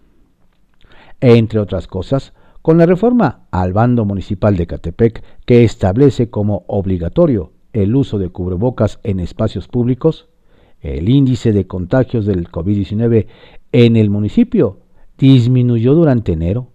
Entre 1.20 1.60
otras 1.60 1.86
cosas, 1.86 2.32
con 2.62 2.78
la 2.78 2.86
reforma 2.86 3.46
al 3.52 3.72
bando 3.72 4.04
municipal 4.04 4.56
de 4.56 4.66
Catepec 4.66 5.22
que 5.46 5.62
establece 5.62 6.30
como 6.30 6.64
obligatorio 6.66 7.52
el 7.72 7.94
uso 7.94 8.18
de 8.18 8.28
cubrebocas 8.28 8.98
en 9.04 9.20
espacios 9.20 9.68
públicos, 9.68 10.28
el 10.80 11.08
índice 11.08 11.52
de 11.52 11.66
contagios 11.66 12.26
del 12.26 12.50
COVID-19 12.50 13.26
en 13.72 13.96
el 13.96 14.10
municipio 14.10 14.78
disminuyó 15.18 15.94
durante 15.94 16.32
enero, 16.32 16.68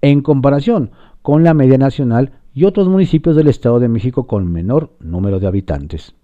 en 0.00 0.22
comparación 0.22 0.90
con 1.22 1.44
la 1.44 1.54
media 1.54 1.78
nacional 1.78 2.32
y 2.54 2.64
otros 2.64 2.88
municipios 2.88 3.36
del 3.36 3.48
Estado 3.48 3.80
de 3.80 3.88
México 3.88 4.26
con 4.26 4.50
menor 4.50 4.92
número 5.00 5.40
de 5.40 5.46
habitantes. 5.46 6.14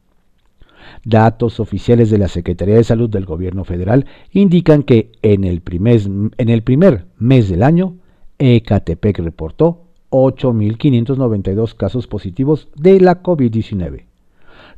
Datos 1.04 1.60
oficiales 1.60 2.10
de 2.10 2.18
la 2.18 2.28
Secretaría 2.28 2.76
de 2.76 2.84
Salud 2.84 3.10
del 3.10 3.26
Gobierno 3.26 3.64
Federal 3.64 4.06
indican 4.32 4.82
que 4.82 5.12
en 5.22 5.44
el 5.44 5.60
primer, 5.60 7.06
mes 7.18 7.48
del 7.48 7.62
año, 7.62 7.96
Ecatepec 8.38 9.18
reportó 9.18 9.84
8.592 10.10 11.74
casos 11.74 12.06
positivos 12.06 12.68
de 12.76 13.00
la 13.00 13.22
COVID-19, 13.22 14.04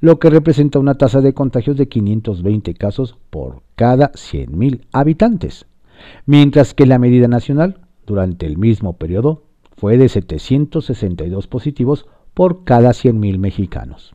lo 0.00 0.18
que 0.18 0.30
representa 0.30 0.78
una 0.78 0.96
tasa 0.96 1.20
de 1.20 1.34
contagios 1.34 1.76
de 1.76 1.88
520 1.88 2.74
casos 2.74 3.16
por 3.30 3.62
cada 3.76 4.12
100.000 4.12 4.86
habitantes, 4.92 5.66
mientras 6.26 6.74
que 6.74 6.86
la 6.86 6.98
medida 6.98 7.28
nacional 7.28 7.80
durante 8.06 8.46
el 8.46 8.56
mismo 8.56 8.94
periodo 8.96 9.44
fue 9.76 9.98
de 9.98 10.08
762 10.08 11.46
positivos 11.46 12.06
por 12.34 12.64
cada 12.64 12.90
100.000 12.90 13.38
mexicanos. 13.38 14.14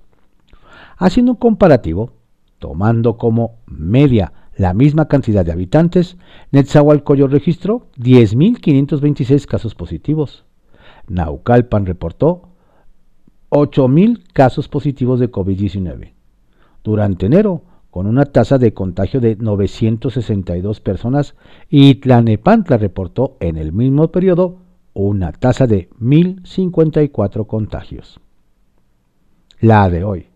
Haciendo 0.97 1.33
un 1.33 1.37
comparativo, 1.37 2.13
tomando 2.59 3.17
como 3.17 3.57
media 3.67 4.33
la 4.55 4.73
misma 4.73 5.07
cantidad 5.07 5.45
de 5.45 5.51
habitantes, 5.51 6.17
Netzahualcoyo 6.51 7.27
registró 7.27 7.87
10.526 7.97 9.45
casos 9.45 9.75
positivos. 9.75 10.45
Naucalpan 11.07 11.85
reportó 11.85 12.54
8.000 13.49 14.23
casos 14.33 14.67
positivos 14.67 15.19
de 15.19 15.31
COVID-19. 15.31 16.13
Durante 16.83 17.25
enero, 17.25 17.63
con 17.89 18.07
una 18.07 18.25
tasa 18.25 18.57
de 18.57 18.73
contagio 18.73 19.21
de 19.21 19.37
962 19.37 20.81
personas, 20.81 21.35
y 21.69 21.95
Tlanepantla 21.95 22.77
reportó 22.77 23.37
en 23.39 23.57
el 23.57 23.71
mismo 23.71 24.09
periodo 24.09 24.57
una 24.93 25.31
tasa 25.31 25.67
de 25.67 25.89
1.054 26.01 27.47
contagios. 27.47 28.19
La 29.59 29.89
de 29.89 30.03
hoy. 30.03 30.27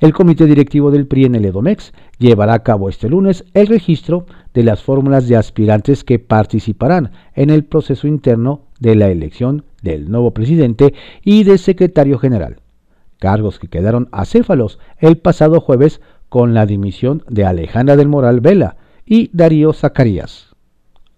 El 0.00 0.12
comité 0.12 0.46
directivo 0.46 0.90
del 0.90 1.06
PRI 1.06 1.26
en 1.26 1.34
el 1.34 1.44
Edomex 1.44 1.92
llevará 2.18 2.54
a 2.54 2.62
cabo 2.62 2.88
este 2.88 3.08
lunes 3.08 3.44
el 3.54 3.66
registro 3.66 4.26
de 4.54 4.62
las 4.62 4.82
fórmulas 4.82 5.28
de 5.28 5.36
aspirantes 5.36 6.04
que 6.04 6.18
participarán 6.18 7.12
en 7.34 7.50
el 7.50 7.64
proceso 7.64 8.06
interno 8.06 8.62
de 8.80 8.94
la 8.94 9.08
elección 9.08 9.64
del 9.82 10.10
nuevo 10.10 10.32
presidente 10.32 10.94
y 11.22 11.44
de 11.44 11.58
secretario 11.58 12.18
general, 12.18 12.60
cargos 13.18 13.58
que 13.58 13.68
quedaron 13.68 14.08
acéfalos 14.12 14.78
el 14.98 15.18
pasado 15.18 15.60
jueves 15.60 16.00
con 16.28 16.54
la 16.54 16.66
dimisión 16.66 17.22
de 17.28 17.44
Alejandra 17.44 17.96
del 17.96 18.08
Moral 18.08 18.40
Vela 18.40 18.76
y 19.04 19.30
Darío 19.32 19.72
Zacarías. 19.72 20.54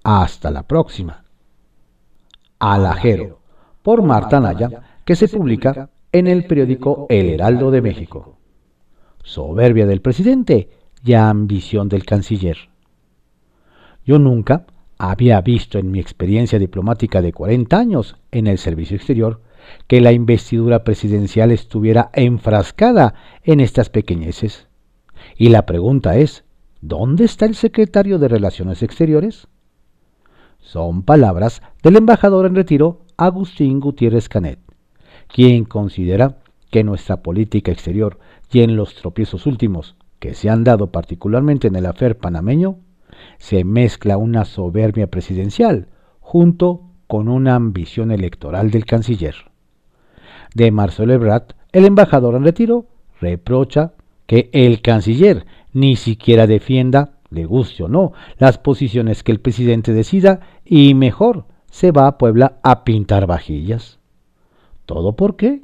Hasta 0.05 0.51
la 0.51 0.64
próxima. 0.64 1.25
Alajero, 2.59 3.40
por 3.83 4.03
Marta 4.03 4.40
Naya, 4.40 4.83
que 5.05 5.16
se 5.16 5.29
publica 5.29 5.88
en 6.12 6.27
el 6.27 6.47
periódico 6.47 7.07
El 7.09 7.31
Heraldo 7.31 7.71
de 7.71 7.83
México 7.83 8.38
soberbia 9.22 9.87
del 9.87 10.00
presidente 10.00 10.70
y 11.04 11.14
ambición 11.14 11.88
del 11.88 12.04
canciller. 12.04 12.57
Yo 14.04 14.18
nunca 14.18 14.66
había 14.98 15.40
visto 15.40 15.78
en 15.78 15.90
mi 15.90 16.00
experiencia 16.00 16.59
diplomática 16.59 17.22
de 17.22 17.33
40 17.33 17.78
años 17.78 18.16
en 18.33 18.46
el 18.46 18.59
servicio 18.59 18.96
exterior 18.96 19.40
que 19.87 20.00
la 20.00 20.12
investidura 20.12 20.83
presidencial 20.85 21.50
estuviera 21.50 22.11
enfrascada 22.14 23.14
en 23.42 23.61
estas 23.61 23.90
pequeñeces. 23.90 24.66
Y 25.37 25.50
la 25.50 25.66
pregunta 25.66 26.16
es, 26.16 26.44
¿dónde 26.81 27.24
está 27.24 27.44
el 27.46 27.54
secretario 27.54 28.18
de 28.18 28.28
Relaciones 28.28 28.83
Exteriores? 28.83 29.46
Son 30.59 31.02
palabras 31.02 31.62
del 31.83 31.96
embajador 31.96 32.46
en 32.46 32.54
retiro 32.54 33.00
Agustín 33.16 33.81
Gutiérrez 33.81 34.28
Canet, 34.28 34.59
quien 35.28 35.64
considera 35.64 36.38
que 36.70 36.85
nuestra 36.85 37.22
política 37.22 37.72
exterior 37.72 38.18
y 38.50 38.61
en 38.61 38.76
los 38.76 38.94
tropiezos 38.94 39.46
últimos 39.46 39.96
que 40.18 40.35
se 40.35 40.50
han 40.50 40.64
dado 40.64 40.90
particularmente 40.90 41.68
en 41.68 41.76
el 41.76 41.87
afer 41.87 42.18
panameño, 42.18 42.78
se 43.38 43.64
mezcla 43.64 44.16
una 44.16 44.44
soberbia 44.44 45.07
presidencial 45.09 45.88
junto 46.20 46.83
con 47.07 47.28
una 47.28 47.54
ambición 47.54 48.11
electoral 48.11 48.70
del 48.70 48.85
canciller. 48.85 49.35
De 50.54 50.70
Marcelo 50.70 51.12
Ebrard, 51.12 51.54
el 51.72 51.85
embajador 51.85 52.35
en 52.35 52.44
retiro, 52.44 52.87
reprocha 53.20 53.92
que 54.26 54.50
el 54.52 54.83
canciller 54.83 55.46
ni 55.72 55.96
siquiera 55.96 56.46
defienda, 56.46 57.14
le 57.31 57.44
guste 57.44 57.85
o 57.85 57.88
no, 57.88 58.12
las 58.38 58.59
posiciones 58.59 59.22
que 59.22 59.33
el 59.33 59.40
presidente 59.40 59.92
decida 59.92 60.40
y 60.64 60.94
mejor 60.94 61.46
se 61.70 61.92
va 61.92 62.07
a 62.07 62.18
Puebla 62.18 62.59
a 62.62 62.85
pintar 62.85 63.26
vajillas. 63.26 63.98
¿Todo 64.87 65.16
por 65.16 65.37
qué? 65.37 65.62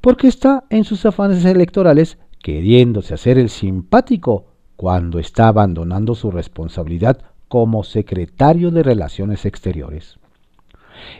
Porque 0.00 0.28
está 0.28 0.64
en 0.70 0.84
sus 0.84 1.06
afanes 1.06 1.44
electorales 1.44 2.18
queriéndose 2.42 3.14
hacer 3.14 3.38
el 3.38 3.48
simpático 3.48 4.46
cuando 4.76 5.18
está 5.18 5.48
abandonando 5.48 6.14
su 6.14 6.30
responsabilidad 6.30 7.22
como 7.48 7.84
secretario 7.84 8.70
de 8.70 8.82
Relaciones 8.82 9.44
Exteriores. 9.44 10.18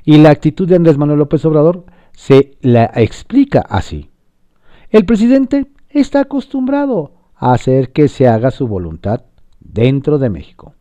Y 0.04 0.18
la 0.18 0.30
actitud 0.30 0.68
de 0.68 0.76
Andrés 0.76 0.98
Manuel 0.98 1.20
López 1.20 1.44
Obrador 1.44 1.84
se 2.12 2.56
la 2.60 2.86
explica 2.94 3.60
así. 3.60 4.10
El 4.90 5.04
presidente 5.04 5.70
está 5.88 6.20
acostumbrado 6.20 7.12
a 7.36 7.52
hacer 7.52 7.92
que 7.92 8.08
se 8.08 8.28
haga 8.28 8.50
su 8.50 8.66
voluntad 8.66 9.22
dentro 9.60 10.18
de 10.18 10.30
México. 10.30 10.74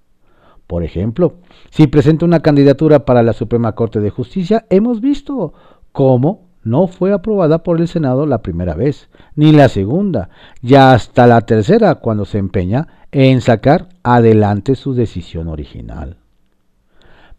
Por 0.67 0.83
ejemplo, 0.83 1.35
si 1.69 1.87
presenta 1.87 2.25
una 2.25 2.39
candidatura 2.39 3.05
para 3.05 3.23
la 3.23 3.33
Suprema 3.33 3.73
Corte 3.73 3.99
de 3.99 4.09
Justicia, 4.09 4.65
hemos 4.69 5.01
visto 5.01 5.53
cómo 5.91 6.50
no 6.63 6.87
fue 6.87 7.13
aprobada 7.13 7.63
por 7.63 7.79
el 7.81 7.87
Senado 7.87 8.25
la 8.25 8.41
primera 8.41 8.73
vez, 8.73 9.09
ni 9.35 9.51
la 9.51 9.69
segunda, 9.69 10.29
ya 10.61 10.93
hasta 10.93 11.27
la 11.27 11.41
tercera 11.41 11.95
cuando 11.95 12.25
se 12.25 12.37
empeña 12.37 12.87
en 13.11 13.41
sacar 13.41 13.89
adelante 14.03 14.75
su 14.75 14.93
decisión 14.93 15.47
original. 15.47 16.17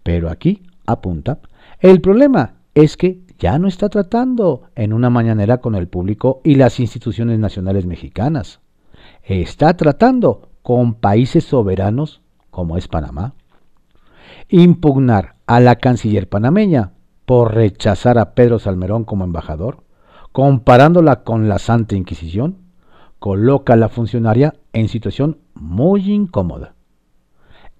Pero 0.02 0.30
aquí, 0.30 0.62
apunta, 0.86 1.38
el 1.80 2.00
problema 2.00 2.54
es 2.74 2.96
que 2.96 3.20
ya 3.38 3.58
no 3.58 3.68
está 3.68 3.88
tratando 3.88 4.62
en 4.74 4.92
una 4.92 5.10
mañanera 5.10 5.58
con 5.58 5.74
el 5.74 5.88
público 5.88 6.40
y 6.44 6.54
las 6.54 6.80
instituciones 6.80 7.38
nacionales 7.38 7.86
mexicanas. 7.86 8.60
Está 9.22 9.76
tratando 9.76 10.48
con 10.62 10.94
países 10.94 11.44
soberanos 11.44 12.20
como 12.50 12.76
es 12.76 12.86
Panamá. 12.88 13.34
Impugnar 14.48 15.34
a 15.46 15.60
la 15.60 15.76
canciller 15.76 16.28
panameña 16.28 16.91
por 17.24 17.54
rechazar 17.54 18.18
a 18.18 18.34
Pedro 18.34 18.58
Salmerón 18.58 19.04
como 19.04 19.24
embajador, 19.24 19.84
comparándola 20.32 21.22
con 21.22 21.48
la 21.48 21.58
Santa 21.58 21.96
Inquisición, 21.96 22.58
coloca 23.18 23.74
a 23.74 23.76
la 23.76 23.88
funcionaria 23.88 24.54
en 24.72 24.88
situación 24.88 25.38
muy 25.54 26.12
incómoda. 26.12 26.74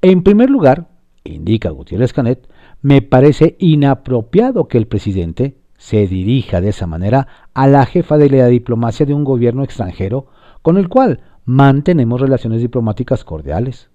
En 0.01 0.23
primer 0.23 0.51
lugar, 0.51 0.89
indica 1.25 1.71
Gutiérrez 1.71 2.13
Canet, 2.13 2.49
me 2.81 3.03
parece 3.03 3.57
inapropiado 3.59 4.69
que 4.69 4.79
el 4.79 4.87
presidente 4.87 5.57
se 5.77 6.07
dirija 6.07 6.61
de 6.61 6.69
esa 6.69 6.87
manera 6.87 7.27
a 7.55 7.67
la 7.67 7.87
jefa 7.87 8.19
de 8.19 8.31
la 8.31 8.47
diplomacia 8.47 9.05
de 9.05 9.15
un 9.15 9.25
gobierno 9.25 9.65
extranjero 9.65 10.27
con 10.63 10.79
el 10.79 10.89
cual 10.89 11.21
mantenemos 11.45 12.21
relaciones 12.21 12.61
diplomáticas 12.61 13.25
cordiales. 13.25 13.91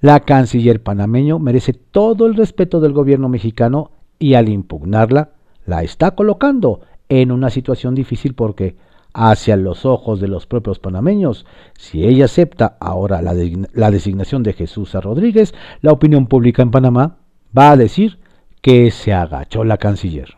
La 0.00 0.20
canciller 0.20 0.82
panameño 0.82 1.38
merece 1.38 1.72
todo 1.72 2.26
el 2.26 2.34
respeto 2.34 2.80
del 2.80 2.92
gobierno 2.92 3.28
mexicano 3.28 3.92
y 4.20 4.34
al 4.34 4.48
impugnarla 4.48 5.30
la 5.66 5.82
está 5.82 6.12
colocando 6.12 6.82
en 7.08 7.32
una 7.32 7.50
situación 7.50 7.96
difícil 7.96 8.34
porque 8.34 8.76
hacia 9.12 9.56
los 9.56 9.84
ojos 9.84 10.20
de 10.20 10.28
los 10.28 10.46
propios 10.46 10.78
panameños, 10.78 11.46
si 11.76 12.04
ella 12.04 12.26
acepta 12.26 12.76
ahora 12.78 13.22
la, 13.22 13.90
designación 13.90 14.44
de 14.44 14.52
Jesús 14.52 14.94
a 14.94 15.00
Rodríguez, 15.00 15.52
la 15.80 15.90
opinión 15.90 16.26
pública 16.26 16.62
en 16.62 16.70
Panamá 16.70 17.16
va 17.56 17.72
a 17.72 17.76
decir 17.76 18.20
que 18.62 18.92
se 18.92 19.12
agachó 19.12 19.64
la 19.64 19.78
canciller. 19.78 20.36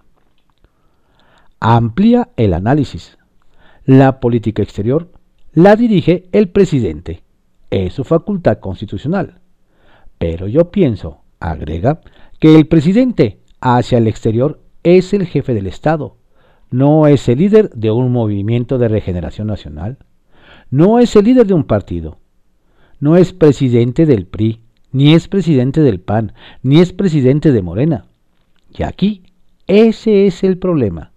Amplía 1.61 2.31
el 2.37 2.55
análisis. 2.55 3.19
La 3.85 4.21
política 4.21 4.63
exterior 4.63 5.11
la 5.53 5.77
dirige 5.77 6.29
el 6.33 6.49
presidente, 6.49 7.25
es 7.71 7.93
su 7.93 8.05
facultad 8.05 8.59
constitucional. 8.59 9.41
Pero 10.19 10.47
yo 10.47 10.71
pienso, 10.71 11.23
agrega, 11.41 12.01
que 12.39 12.57
el 12.57 12.67
presidente 12.67 13.42
hacia 13.63 13.99
el 13.99 14.09
exterior 14.09 14.61
es 14.83 15.15
el 15.15 15.25
jefe 15.27 15.55
del 15.55 15.69
Estado, 15.69 16.17
no 16.71 17.07
es 17.07 17.29
el 17.29 17.39
líder 17.39 17.71
de 17.71 17.91
un 17.93 18.11
movimiento 18.13 18.77
de 18.77 18.89
regeneración 18.89 19.47
nacional, 19.47 19.99
no 20.71 20.99
es 20.99 21.15
el 21.17 21.25
líder 21.25 21.47
de 21.47 21.55
un 21.55 21.65
partido, 21.65 22.19
no 22.99 23.17
es 23.17 23.33
presidente 23.33 24.05
del 24.05 24.27
PRI, 24.27 24.61
ni 24.91 25.15
es 25.15 25.29
presidente 25.29 25.81
del 25.81 26.01
PAN, 26.01 26.33
ni 26.63 26.81
es 26.81 26.93
presidente 26.93 27.53
de 27.53 27.63
Morena. 27.63 28.07
Y 28.77 28.83
aquí, 28.83 29.23
ese 29.67 30.27
es 30.27 30.43
el 30.43 30.59
problema, 30.59 31.13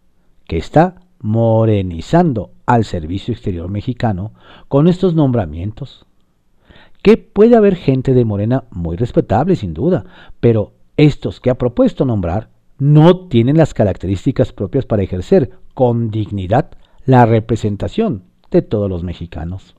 que 0.47 0.57
está 0.57 1.01
morenizando 1.19 2.51
al 2.67 2.85
servicio 2.85 3.33
exterior 3.33 3.69
mexicano 3.69 4.33
con 4.67 4.87
estos 4.87 5.15
nombramientos. 5.15 6.05
Que 7.01 7.17
puede 7.17 7.55
haber 7.55 7.75
gente 7.75 8.13
de 8.13 8.25
Morena 8.25 8.65
muy 8.71 8.97
respetable, 8.97 9.55
sin 9.55 9.73
duda, 9.73 10.05
pero 10.39 10.74
estos 10.97 11.39
que 11.39 11.49
ha 11.49 11.57
propuesto 11.57 12.05
nombrar 12.05 12.49
no 12.77 13.27
tienen 13.27 13.57
las 13.57 13.73
características 13.73 14.51
propias 14.51 14.85
para 14.85 15.03
ejercer 15.03 15.51
con 15.73 16.09
dignidad 16.09 16.71
la 17.05 17.25
representación 17.25 18.23
de 18.51 18.61
todos 18.61 18.89
los 18.89 19.03
mexicanos. 19.03 19.75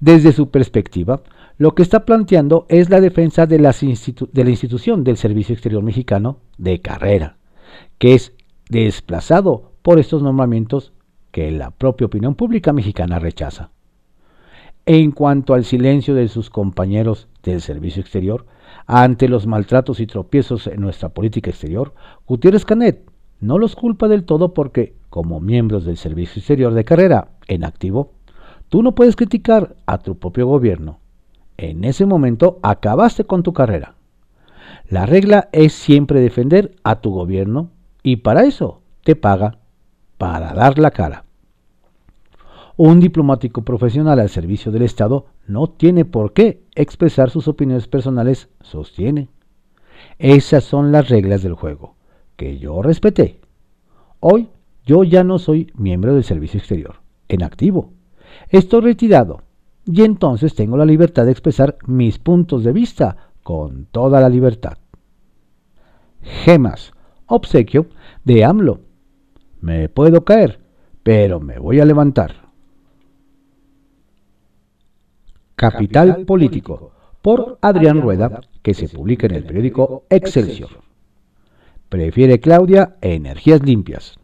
Desde 0.00 0.32
su 0.32 0.50
perspectiva, 0.50 1.22
lo 1.58 1.74
que 1.74 1.82
está 1.82 2.04
planteando 2.04 2.66
es 2.68 2.90
la 2.90 3.00
defensa 3.00 3.46
de, 3.46 3.58
la 3.58 3.72
institución 4.50 5.04
del 5.04 5.16
Servicio 5.16 5.52
Exterior 5.52 5.82
Mexicano 5.82 6.38
de 6.58 6.80
carrera, 6.80 7.36
que 7.98 8.14
es 8.14 8.32
desplazado 8.68 9.72
por 9.82 9.98
estos 9.98 10.22
nombramientos 10.22 10.92
que 11.30 11.50
la 11.50 11.70
propia 11.70 12.06
opinión 12.06 12.34
pública 12.34 12.72
mexicana 12.72 13.18
rechaza. 13.18 13.70
En 14.86 15.12
cuanto 15.12 15.54
al 15.54 15.64
silencio 15.64 16.14
de 16.14 16.26
sus 16.28 16.50
compañeros 16.50 17.28
del 17.42 17.60
Servicio 17.60 18.00
Exterior 18.02 18.46
ante 18.86 19.28
los 19.28 19.46
maltratos 19.46 20.00
y 20.00 20.06
tropiezos 20.06 20.66
en 20.66 20.80
nuestra 20.80 21.10
política 21.10 21.50
exterior, 21.50 21.94
Gutiérrez 22.26 22.64
Canet 22.64 23.10
no 23.40 23.58
los 23.58 23.74
culpa 23.74 24.08
del 24.08 24.24
todo 24.24 24.54
porque, 24.54 24.94
como 25.10 25.40
miembros 25.40 25.84
del 25.84 25.96
Servicio 25.96 26.40
Exterior 26.40 26.74
de 26.74 26.84
carrera 26.84 27.28
en 27.48 27.64
activo, 27.64 28.12
Tú 28.72 28.82
no 28.82 28.94
puedes 28.94 29.16
criticar 29.16 29.76
a 29.84 29.98
tu 29.98 30.18
propio 30.18 30.46
gobierno. 30.46 30.98
En 31.58 31.84
ese 31.84 32.06
momento 32.06 32.58
acabaste 32.62 33.24
con 33.24 33.42
tu 33.42 33.52
carrera. 33.52 33.96
La 34.88 35.04
regla 35.04 35.50
es 35.52 35.74
siempre 35.74 36.22
defender 36.22 36.74
a 36.82 37.02
tu 37.02 37.10
gobierno 37.10 37.68
y 38.02 38.16
para 38.16 38.44
eso 38.44 38.80
te 39.04 39.14
paga, 39.14 39.58
para 40.16 40.54
dar 40.54 40.78
la 40.78 40.90
cara. 40.90 41.26
Un 42.78 42.98
diplomático 42.98 43.60
profesional 43.60 44.18
al 44.18 44.30
servicio 44.30 44.72
del 44.72 44.84
Estado 44.84 45.26
no 45.46 45.68
tiene 45.68 46.04
por 46.04 46.32
qué 46.32 46.62
expresar 46.74 47.30
sus 47.30 47.48
opiniones 47.48 47.88
personales, 47.88 48.48
sostiene. 48.60 49.28
Esas 50.18 50.64
son 50.64 50.92
las 50.92 51.08
reglas 51.08 51.42
del 51.42 51.54
juego, 51.54 51.96
que 52.36 52.58
yo 52.58 52.82
respeté. 52.82 53.40
Hoy 54.20 54.48
yo 54.84 55.04
ya 55.04 55.24
no 55.24 55.38
soy 55.38 55.70
miembro 55.74 56.14
del 56.14 56.24
servicio 56.24 56.58
exterior, 56.58 56.96
en 57.28 57.42
activo 57.42 57.92
Estoy 58.48 58.80
retirado 58.80 59.42
y 59.84 60.02
entonces 60.02 60.54
tengo 60.54 60.76
la 60.76 60.84
libertad 60.84 61.24
de 61.24 61.32
expresar 61.32 61.76
mis 61.86 62.18
puntos 62.18 62.64
de 62.64 62.72
vista 62.72 63.16
con 63.42 63.86
toda 63.86 64.20
la 64.20 64.28
libertad. 64.28 64.78
Gemas, 66.20 66.92
obsequio 67.26 67.86
de 68.24 68.44
AMLO. 68.44 68.80
Me 69.60 69.88
puedo 69.88 70.24
caer, 70.24 70.60
pero 71.02 71.40
me 71.40 71.58
voy 71.58 71.80
a 71.80 71.84
levantar. 71.84 72.41
Capital 75.70 76.24
Político, 76.24 76.90
por 77.22 77.58
Adrián 77.60 78.02
Rueda, 78.02 78.40
que 78.62 78.74
se 78.74 78.88
publica 78.88 79.26
en 79.26 79.34
el 79.36 79.44
periódico 79.44 80.04
Excelsior. 80.10 80.70
Prefiere 81.88 82.40
Claudia 82.40 82.96
energías 83.00 83.62
limpias. 83.62 84.18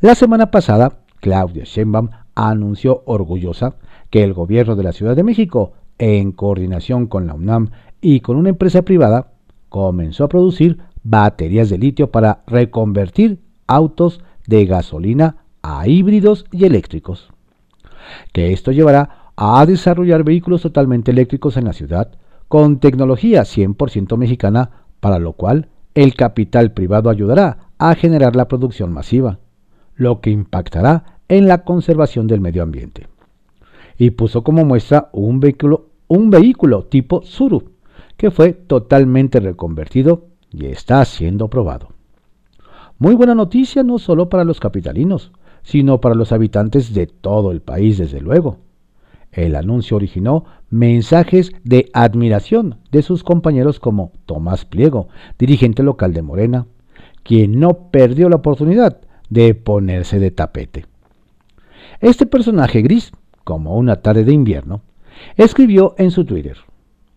La 0.00 0.16
semana 0.16 0.50
pasada, 0.50 0.98
Claudia 1.20 1.62
Sheinbaum 1.64 2.08
anunció 2.34 3.04
orgullosa 3.06 3.76
que 4.10 4.24
el 4.24 4.34
gobierno 4.34 4.74
de 4.74 4.82
la 4.82 4.92
Ciudad 4.92 5.14
de 5.14 5.22
México, 5.22 5.74
en 5.98 6.32
coordinación 6.32 7.06
con 7.06 7.28
la 7.28 7.34
UNAM 7.34 7.70
y 8.00 8.20
con 8.20 8.36
una 8.36 8.48
empresa 8.48 8.82
privada, 8.82 9.34
comenzó 9.68 10.24
a 10.24 10.28
producir 10.28 10.78
baterías 11.04 11.70
de 11.70 11.78
litio 11.78 12.10
para 12.10 12.42
reconvertir 12.48 13.40
autos 13.68 14.20
de 14.48 14.66
gasolina 14.66 15.44
a 15.62 15.86
híbridos 15.86 16.44
y 16.50 16.64
eléctricos. 16.64 17.30
Que 18.32 18.52
esto 18.52 18.72
llevará 18.72 19.25
a 19.36 19.64
desarrollar 19.66 20.24
vehículos 20.24 20.62
totalmente 20.62 21.10
eléctricos 21.10 21.56
en 21.56 21.66
la 21.66 21.74
ciudad 21.74 22.12
con 22.48 22.78
tecnología 22.78 23.42
100% 23.42 24.16
mexicana, 24.16 24.70
para 25.00 25.18
lo 25.18 25.34
cual 25.34 25.68
el 25.94 26.14
capital 26.14 26.72
privado 26.72 27.10
ayudará 27.10 27.70
a 27.78 27.94
generar 27.94 28.36
la 28.36 28.48
producción 28.48 28.92
masiva, 28.92 29.38
lo 29.94 30.20
que 30.20 30.30
impactará 30.30 31.20
en 31.28 31.48
la 31.48 31.64
conservación 31.64 32.26
del 32.26 32.40
medio 32.40 32.62
ambiente. 32.62 33.08
Y 33.98 34.10
puso 34.10 34.42
como 34.42 34.64
muestra 34.64 35.10
un 35.12 35.40
vehículo, 35.40 35.88
un 36.08 36.30
vehículo 36.30 36.84
tipo 36.84 37.22
Suru, 37.22 37.72
que 38.16 38.30
fue 38.30 38.52
totalmente 38.52 39.40
reconvertido 39.40 40.26
y 40.50 40.66
está 40.66 41.04
siendo 41.04 41.48
probado. 41.48 41.88
Muy 42.98 43.14
buena 43.14 43.34
noticia 43.34 43.82
no 43.82 43.98
solo 43.98 44.28
para 44.28 44.44
los 44.44 44.60
capitalinos, 44.60 45.32
sino 45.62 46.00
para 46.00 46.14
los 46.14 46.32
habitantes 46.32 46.94
de 46.94 47.06
todo 47.06 47.50
el 47.50 47.60
país, 47.60 47.98
desde 47.98 48.20
luego. 48.20 48.58
El 49.36 49.54
anuncio 49.54 49.98
originó 49.98 50.46
mensajes 50.70 51.52
de 51.62 51.90
admiración 51.92 52.76
de 52.90 53.02
sus 53.02 53.22
compañeros 53.22 53.78
como 53.78 54.12
Tomás 54.24 54.64
Pliego, 54.64 55.08
dirigente 55.38 55.82
local 55.82 56.14
de 56.14 56.22
Morena, 56.22 56.66
quien 57.22 57.60
no 57.60 57.90
perdió 57.90 58.30
la 58.30 58.36
oportunidad 58.36 58.98
de 59.28 59.54
ponerse 59.54 60.18
de 60.18 60.30
tapete. 60.30 60.86
Este 62.00 62.24
personaje 62.24 62.80
gris, 62.80 63.12
como 63.44 63.76
una 63.76 63.96
tarde 63.96 64.24
de 64.24 64.32
invierno, 64.32 64.80
escribió 65.36 65.94
en 65.98 66.10
su 66.10 66.24
Twitter, 66.24 66.56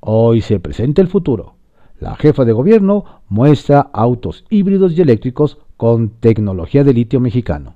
Hoy 0.01 0.41
se 0.41 0.59
presenta 0.59 1.01
el 1.01 1.07
futuro. 1.07 1.55
La 2.01 2.15
jefa 2.15 2.43
de 2.43 2.51
gobierno 2.51 3.21
muestra 3.29 3.89
autos 3.93 4.43
híbridos 4.49 4.97
y 4.97 5.01
eléctricos 5.01 5.57
con 5.77 6.09
tecnología 6.09 6.83
de 6.83 6.93
litio 6.93 7.21
mexicano. 7.21 7.75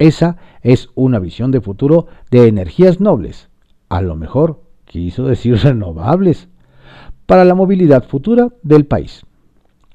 Esa 0.00 0.38
es 0.62 0.88
una 0.94 1.18
visión 1.18 1.50
de 1.50 1.60
futuro 1.60 2.06
de 2.30 2.48
energías 2.48 3.00
nobles. 3.00 3.50
A 3.90 4.00
lo 4.00 4.16
mejor 4.16 4.62
quiso 4.86 5.26
decir 5.26 5.56
renovables 5.62 6.48
para 7.26 7.44
la 7.44 7.54
movilidad 7.54 8.04
futura 8.04 8.48
del 8.62 8.86
país. 8.86 9.26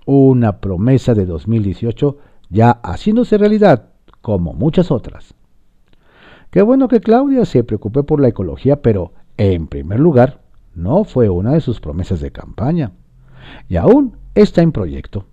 Una 0.05 0.61
promesa 0.61 1.15
de 1.15 1.25
2018 1.25 2.19
ya 2.51 2.79
haciéndose 2.83 3.39
realidad 3.39 3.89
como 4.21 4.53
muchas 4.53 4.91
otras. 4.91 5.33
Qué 6.51 6.61
bueno 6.61 6.87
que 6.87 7.01
Claudia 7.01 7.43
se 7.43 7.63
preocupe 7.63 8.03
por 8.03 8.21
la 8.21 8.27
ecología, 8.27 8.83
pero 8.83 9.13
en 9.37 9.65
primer 9.65 9.99
lugar, 9.99 10.41
no 10.75 11.03
fue 11.03 11.29
una 11.29 11.53
de 11.53 11.61
sus 11.61 11.79
promesas 11.79 12.21
de 12.21 12.31
campaña. 12.31 12.91
Y 13.67 13.77
aún 13.77 14.17
está 14.35 14.61
en 14.61 14.71
proyecto. 14.71 15.25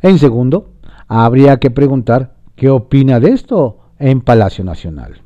En 0.00 0.18
segundo, 0.18 0.70
habría 1.08 1.58
que 1.58 1.70
preguntar 1.70 2.36
qué 2.56 2.70
opina 2.70 3.20
de 3.20 3.32
esto 3.32 3.80
en 3.98 4.20
Palacio 4.20 4.64
Nacional. 4.64 5.22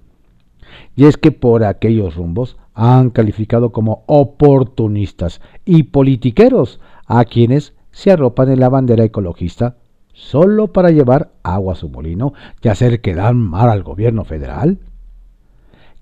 Y 0.97 1.05
es 1.07 1.17
que 1.17 1.33
por 1.33 1.65
aquellos 1.65 2.17
rumbos 2.17 2.57
han 2.75 3.11
calificado 3.11 3.73
como 3.73 4.05
oportunistas 4.07 5.41
y 5.65 5.85
politiqueros 5.85 6.81
a 7.07 7.25
quienes 7.25 7.75
se 7.91 8.11
arropan 8.11 8.51
en 8.51 8.61
la 8.61 8.69
bandera 8.69 9.05
ecologista 9.05 9.77
solo 10.13 10.73
para 10.73 10.91
llevar 10.91 11.33
agua 11.43 11.75
a 11.75 11.77
su 11.77 11.89
molino 11.89 12.33
y 12.63 12.69
hacer 12.69 13.01
quedar 13.01 13.35
mal 13.35 13.71
al 13.71 13.83
gobierno 13.83 14.25
federal. 14.25 14.79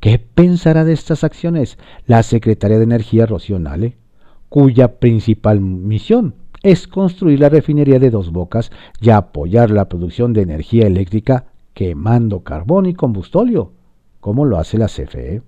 ¿Qué 0.00 0.18
pensará 0.18 0.84
de 0.84 0.92
estas 0.92 1.24
acciones 1.24 1.78
la 2.06 2.22
Secretaría 2.22 2.78
de 2.78 2.84
Energía 2.84 3.26
Rocío 3.26 3.58
Nale, 3.58 3.96
cuya 4.48 4.98
principal 4.98 5.60
misión 5.60 6.34
es 6.62 6.88
construir 6.88 7.40
la 7.40 7.48
refinería 7.48 7.98
de 7.98 8.10
Dos 8.10 8.32
Bocas 8.32 8.70
y 9.00 9.10
apoyar 9.10 9.70
la 9.70 9.88
producción 9.88 10.32
de 10.32 10.42
energía 10.42 10.86
eléctrica 10.86 11.46
quemando 11.74 12.40
carbón 12.42 12.86
y 12.86 12.94
combustóleo, 12.94 13.72
como 14.20 14.44
lo 14.44 14.58
hace 14.58 14.78
la 14.78 14.86
CFE? 14.86 15.42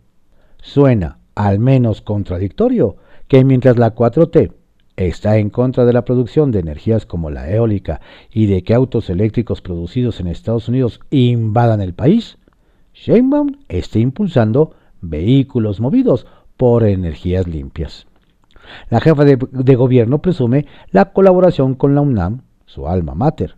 Suena, 0.61 1.19
al 1.35 1.59
menos 1.59 2.03
contradictorio, 2.03 2.97
que 3.29 3.45
mientras 3.45 3.79
la 3.79 3.95
4T 3.95 4.53
está 4.97 5.39
en 5.39 5.51
contra 5.51 5.85
de 5.85 5.93
la 5.93 6.05
producción 6.05 6.51
de 6.53 6.61
energías 6.61 7.07
como 7.07 7.31
la 7.31 7.51
eólica 7.51 8.01
y 8.31 8.47
de 8.47 8.63
que 8.63 8.75
autos 8.75 9.11
eléctricos 9.11 9.63
producidos 9.63 10.21
en 10.21 10.27
Estados 10.27 10.69
Unidos 10.69 11.01
invadan 11.11 11.81
el 11.81 11.95
país, 11.95 12.39
Sheinbaum 12.95 13.57
esté 13.69 14.01
impulsando 14.01 14.75
vehículos 15.01 15.81
movidos 15.81 16.27
por 16.57 16.85
energías 16.85 17.47
limpias. 17.49 18.07
La 18.91 19.01
jefa 19.01 19.25
de, 19.25 19.75
gobierno 19.75 20.21
presume 20.21 20.67
la 20.91 21.13
colaboración 21.13 21.75
con 21.75 21.95
la 21.95 22.01
UNAM, 22.01 22.43
su 22.67 22.87
alma 22.87 23.15
mater, 23.15 23.57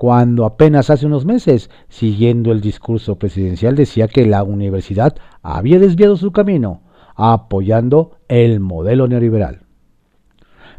cuando 0.00 0.46
apenas 0.46 0.88
hace 0.88 1.04
unos 1.04 1.26
meses, 1.26 1.68
siguiendo 1.90 2.52
el 2.52 2.62
discurso 2.62 3.16
presidencial, 3.16 3.76
decía 3.76 4.08
que 4.08 4.24
la 4.24 4.42
universidad 4.42 5.14
había 5.42 5.78
desviado 5.78 6.16
su 6.16 6.32
camino 6.32 6.80
apoyando 7.16 8.12
el 8.26 8.60
modelo 8.60 9.08
neoliberal. 9.08 9.60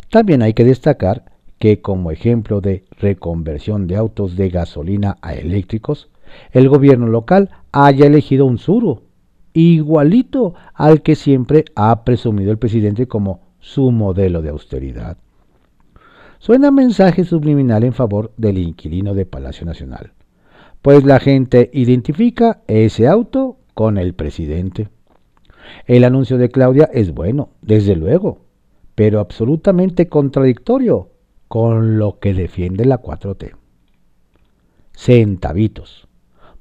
También 0.10 0.42
hay 0.42 0.56
que 0.56 0.66
destacar 0.66 1.26
que 1.60 1.82
como 1.82 2.10
ejemplo 2.10 2.62
de 2.62 2.84
reconversión 3.00 3.86
de 3.86 3.96
autos 3.96 4.36
de 4.36 4.50
gasolina 4.50 5.20
a 5.22 5.36
eléctricos, 5.36 6.10
el 6.52 6.68
gobierno 6.68 7.06
local 7.06 7.52
haya 7.72 8.08
elegido 8.08 8.48
un 8.48 8.58
Suru, 8.58 9.04
igualito 9.54 10.56
al 10.74 11.04
que 11.04 11.16
siempre 11.16 11.66
ha 11.76 12.06
presumido 12.06 12.50
el 12.50 12.58
presidente 12.58 13.08
como 13.08 13.42
su 13.60 13.92
modelo 13.92 14.42
de 14.42 14.50
austeridad. 14.50 15.18
Suena 16.42 16.72
mensaje 16.72 17.24
subliminal 17.24 17.84
en 17.84 17.94
favor 17.94 18.32
del 18.36 18.58
inquilino 18.58 19.14
de 19.14 19.28
Palacio 19.28 19.64
Nacional, 19.64 20.14
pues 20.82 21.04
la 21.04 21.20
gente 21.20 21.70
identifica 21.72 22.64
ese 22.66 23.08
auto 23.08 23.58
con 23.76 24.00
el 24.00 24.16
presidente. 24.16 24.90
El 25.86 26.04
anuncio 26.04 26.40
de 26.40 26.50
Claudia 26.50 26.90
es 26.92 27.14
bueno, 27.14 27.50
desde 27.62 27.96
luego, 27.96 28.40
pero 28.96 29.20
absolutamente 29.20 30.10
contradictorio 30.10 31.10
con 31.48 32.00
lo 32.00 32.18
que 32.18 32.34
defiende 32.34 32.86
la 32.86 33.00
4T. 33.00 33.52
Centavitos. 34.94 36.08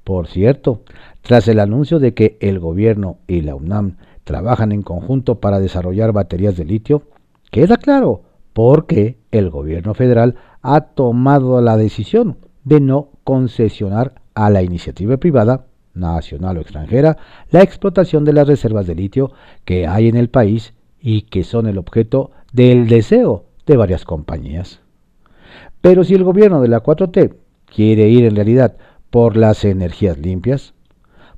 Por 0.04 0.26
cierto, 0.26 0.82
tras 1.22 1.48
el 1.48 1.58
anuncio 1.58 2.00
de 2.00 2.12
que 2.12 2.36
el 2.42 2.58
gobierno 2.58 3.20
y 3.26 3.40
la 3.40 3.54
UNAM 3.54 3.96
trabajan 4.24 4.72
en 4.72 4.82
conjunto 4.82 5.40
para 5.40 5.58
desarrollar 5.58 6.12
baterías 6.12 6.54
de 6.58 6.66
litio, 6.66 7.04
queda 7.50 7.78
claro 7.78 8.24
por 8.52 8.86
qué 8.86 9.19
el 9.30 9.50
gobierno 9.50 9.94
federal 9.94 10.36
ha 10.62 10.80
tomado 10.80 11.60
la 11.60 11.76
decisión 11.76 12.38
de 12.64 12.80
no 12.80 13.10
concesionar 13.24 14.20
a 14.34 14.50
la 14.50 14.62
iniciativa 14.62 15.16
privada, 15.16 15.66
nacional 15.94 16.58
o 16.58 16.60
extranjera, 16.60 17.16
la 17.50 17.62
explotación 17.62 18.24
de 18.24 18.32
las 18.32 18.46
reservas 18.46 18.86
de 18.86 18.94
litio 18.94 19.32
que 19.64 19.86
hay 19.86 20.08
en 20.08 20.16
el 20.16 20.28
país 20.28 20.74
y 21.00 21.22
que 21.22 21.44
son 21.44 21.66
el 21.66 21.78
objeto 21.78 22.30
del 22.52 22.88
deseo 22.88 23.44
de 23.66 23.76
varias 23.76 24.04
compañías. 24.04 24.80
Pero 25.80 26.04
si 26.04 26.14
el 26.14 26.24
gobierno 26.24 26.60
de 26.60 26.68
la 26.68 26.82
4T 26.82 27.34
quiere 27.66 28.08
ir 28.08 28.24
en 28.24 28.36
realidad 28.36 28.76
por 29.10 29.36
las 29.36 29.64
energías 29.64 30.18
limpias, 30.18 30.74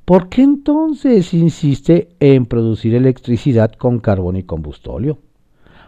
¿por 0.05 0.28
qué 0.28 0.42
entonces 0.42 1.33
insiste 1.33 2.09
en 2.20 2.46
producir 2.46 2.94
electricidad 2.94 3.72
con 3.72 4.00
carbón 4.00 4.37
y 4.37 4.42
combustóleo? 4.42 5.18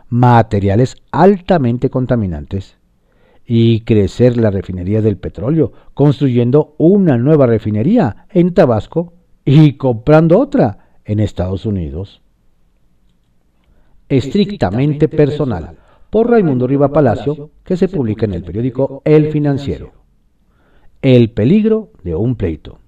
Materiales 0.08 0.96
altamente 1.10 1.90
contaminantes 1.90 2.76
y 3.46 3.80
crecer 3.80 4.36
la 4.36 4.50
refinería 4.50 5.02
del 5.02 5.16
petróleo, 5.16 5.72
construyendo 5.92 6.74
una 6.78 7.18
nueva 7.18 7.46
refinería 7.46 8.26
en 8.30 8.54
Tabasco 8.54 9.12
y 9.44 9.74
comprando 9.74 10.38
otra 10.38 10.98
en 11.04 11.20
Estados 11.20 11.66
Unidos. 11.66 12.22
Estrictamente 14.08 15.08
personal, 15.08 15.78
por 16.10 16.30
Raimundo 16.30 16.66
Riva 16.66 16.90
Palacio, 16.90 17.50
que 17.64 17.76
se 17.76 17.88
publica 17.88 18.24
en 18.24 18.34
el 18.34 18.44
periódico 18.44 19.02
El 19.04 19.30
Financiero. 19.32 19.92
El 21.02 21.30
peligro 21.30 21.90
de 22.02 22.14
un 22.14 22.36
pleito. 22.36 22.78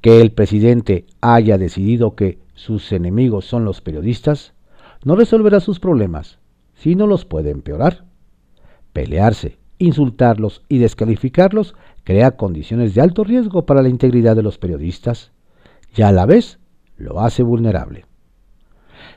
Que 0.00 0.20
el 0.20 0.30
presidente 0.30 1.06
haya 1.20 1.58
decidido 1.58 2.14
que 2.14 2.38
sus 2.54 2.92
enemigos 2.92 3.46
son 3.46 3.64
los 3.64 3.80
periodistas 3.80 4.52
no 5.08 5.16
resolverá 5.16 5.60
sus 5.60 5.80
problemas, 5.80 6.38
sino 6.74 7.06
los 7.06 7.24
puede 7.24 7.48
empeorar. 7.50 8.04
Pelearse, 8.92 9.56
insultarlos 9.78 10.60
y 10.68 10.76
descalificarlos 10.76 11.74
crea 12.04 12.36
condiciones 12.36 12.94
de 12.94 13.00
alto 13.00 13.24
riesgo 13.24 13.64
para 13.64 13.80
la 13.80 13.88
integridad 13.88 14.36
de 14.36 14.42
los 14.42 14.58
periodistas 14.58 15.32
y 15.96 16.02
a 16.02 16.12
la 16.12 16.26
vez 16.26 16.58
lo 16.98 17.20
hace 17.20 17.42
vulnerable. 17.42 18.04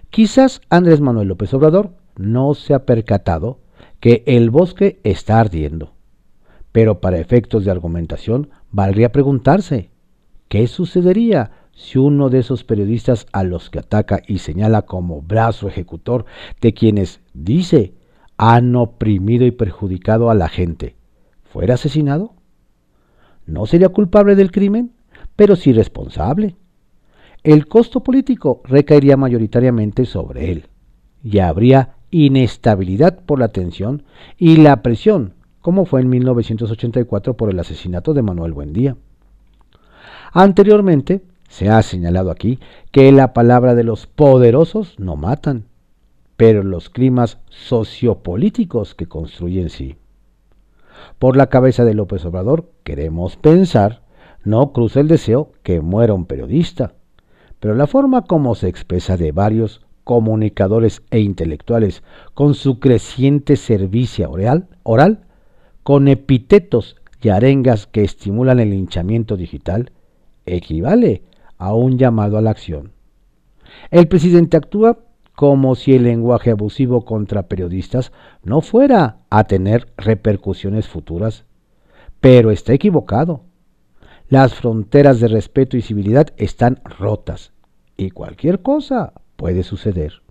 Quizás 0.10 0.62
Andrés 0.70 1.02
Manuel 1.02 1.28
López 1.28 1.54
Obrador 1.54 1.92
no 2.16 2.54
se 2.54 2.74
ha 2.74 2.86
percatado 2.86 3.60
que 4.00 4.24
el 4.26 4.50
bosque 4.50 5.02
está 5.04 5.42
ardiendo 5.42 5.92
pero 6.72 7.02
para 7.02 7.20
efectos 7.20 7.66
de 7.66 7.72
argumentación, 7.72 8.50
valdría 8.72 9.12
preguntarse, 9.12 9.90
¿qué 10.48 10.68
sucedería 10.68 11.52
si 11.74 11.98
uno 11.98 12.30
de 12.30 12.40
esos 12.40 12.64
periodistas 12.64 13.28
a 13.32 13.44
los 13.44 13.70
que 13.70 13.80
ataca 13.80 14.22
y 14.28 14.40
señala 14.40 14.84
como 14.84 15.22
brazo 15.22 15.68
ejecutor 15.68 16.26
de 16.62 16.74
quienes, 16.74 17.22
dice, 17.34 17.94
han 18.38 18.76
oprimido 18.76 19.46
y 19.46 19.52
perjudicado 19.52 20.30
a 20.30 20.36
la 20.36 20.50
gente, 20.50 20.96
fuera 21.44 21.76
asesinado? 21.76 22.34
No 23.46 23.66
sería 23.66 23.90
culpable 23.90 24.36
del 24.36 24.52
crimen, 24.52 24.94
pero 25.36 25.56
sí 25.56 25.74
responsable. 25.74 26.56
El 27.44 27.68
costo 27.68 28.04
político 28.04 28.62
recaería 28.66 29.18
mayoritariamente 29.18 30.06
sobre 30.06 30.52
él, 30.52 30.68
y 31.24 31.40
habría 31.40 31.96
inestabilidad 32.12 33.20
por 33.26 33.40
la 33.40 33.48
tensión 33.50 34.04
y 34.38 34.58
la 34.58 34.82
presión 34.82 35.36
como 35.62 35.86
fue 35.86 36.02
en 36.02 36.10
1984 36.10 37.38
por 37.38 37.50
el 37.50 37.60
asesinato 37.60 38.14
de 38.14 38.24
Manuel 38.24 38.54
Buendía. 38.54 38.98
Anteriormente, 40.34 41.22
se 41.52 41.68
ha 41.70 41.82
señalado 41.84 42.32
aquí 42.32 42.60
que 42.92 43.12
la 43.12 43.34
palabra 43.34 43.76
de 43.76 43.84
los 43.84 44.08
poderosos 44.08 44.98
no 45.00 45.18
matan, 45.18 45.66
pero 46.38 46.64
los 46.64 46.90
climas 46.90 47.40
sociopolíticos 47.50 48.96
que 48.96 49.08
construyen 49.08 49.70
sí. 49.70 49.98
Por 51.20 51.36
la 51.36 51.48
cabeza 51.48 51.84
de 51.84 51.94
López 51.94 52.24
Obrador, 52.24 52.72
queremos 52.86 53.36
pensar, 53.36 54.02
no 54.46 54.72
cruza 54.72 55.02
el 55.02 55.10
deseo 55.10 55.52
que 55.62 55.82
muera 55.82 56.14
un 56.14 56.26
periodista, 56.26 56.94
pero 57.60 57.76
la 57.76 57.86
forma 57.86 58.22
como 58.22 58.56
se 58.56 58.70
expresa 58.70 59.18
de 59.18 59.34
varios 59.34 59.86
comunicadores 60.06 61.04
e 61.12 61.20
intelectuales 61.20 62.02
con 62.34 62.54
su 62.54 62.80
creciente 62.80 63.58
servicio 63.58 64.32
oral, 64.32 64.70
oral 64.84 65.26
con 65.84 66.08
epítetos 66.08 66.96
y 67.22 67.28
arengas 67.28 67.88
que 67.88 68.06
estimulan 68.06 68.62
el 68.62 68.74
hinchamiento 68.74 69.36
digital, 69.36 69.92
equivale 70.46 71.24
a 71.62 71.76
un 71.76 72.00
llamado 72.00 72.40
a 72.40 72.42
la 72.42 72.50
acción. 72.50 72.92
El 73.92 74.08
presidente 74.08 74.58
actúa 74.58 74.98
como 75.36 75.76
si 75.76 75.94
el 75.94 76.04
lenguaje 76.04 76.50
abusivo 76.50 77.06
contra 77.06 77.44
periodistas 77.48 78.12
no 78.44 78.62
fuera 78.62 79.20
a 79.30 79.44
tener 79.44 79.94
repercusiones 79.96 80.88
futuras, 80.88 81.46
pero 82.20 82.50
está 82.50 82.74
equivocado. 82.74 83.44
Las 84.28 84.56
fronteras 84.56 85.20
de 85.20 85.28
respeto 85.28 85.78
y 85.78 85.84
civilidad 85.84 86.30
están 86.36 86.80
rotas 86.84 87.54
y 87.96 88.10
cualquier 88.10 88.64
cosa 88.64 89.14
puede 89.36 89.62
suceder. 89.62 90.24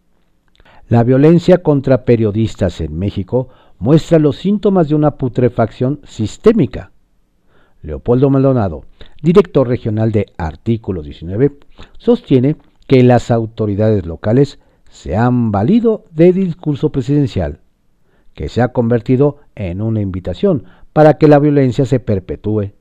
La 0.89 1.05
violencia 1.05 1.63
contra 1.63 2.05
periodistas 2.05 2.81
en 2.81 2.99
México 2.99 3.49
muestra 3.79 4.19
los 4.19 4.35
síntomas 4.37 4.89
de 4.89 4.97
una 4.97 5.13
putrefacción 5.13 6.01
sistémica. 6.03 6.91
Leopoldo 7.83 8.29
Maldonado, 8.31 8.85
director 9.23 9.67
regional 9.67 10.13
de 10.13 10.27
Artículo 10.37 11.03
19, 11.03 11.59
sostiene 11.99 12.57
que 12.87 13.03
las 13.03 13.31
autoridades 13.31 14.05
locales 14.07 14.59
se 14.91 15.17
han 15.17 15.53
valido 15.53 16.05
de 16.11 16.33
discurso 16.33 16.91
presidencial, 16.91 17.61
que 18.35 18.49
se 18.49 18.63
ha 18.63 18.69
convertido 18.69 19.39
en 19.55 19.81
una 19.81 20.01
invitación 20.01 20.65
para 20.93 21.15
que 21.15 21.29
la 21.29 21.39
violencia 21.39 21.87
se 21.87 22.01
perpetúe, 22.01 22.73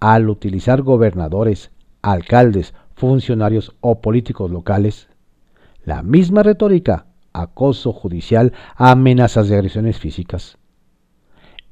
al 0.00 0.30
utilizar 0.30 0.82
gobernadores, 0.82 1.70
alcaldes, 2.00 2.74
funcionarios 2.94 3.76
o 3.80 4.00
políticos 4.00 4.50
locales. 4.50 5.08
La 5.84 6.02
misma 6.02 6.42
retórica 6.42 7.06
acoso 7.32 7.92
judicial 7.92 8.52
amenazas 8.76 9.48
de 9.48 9.56
agresiones 9.56 9.98
físicas. 9.98 10.58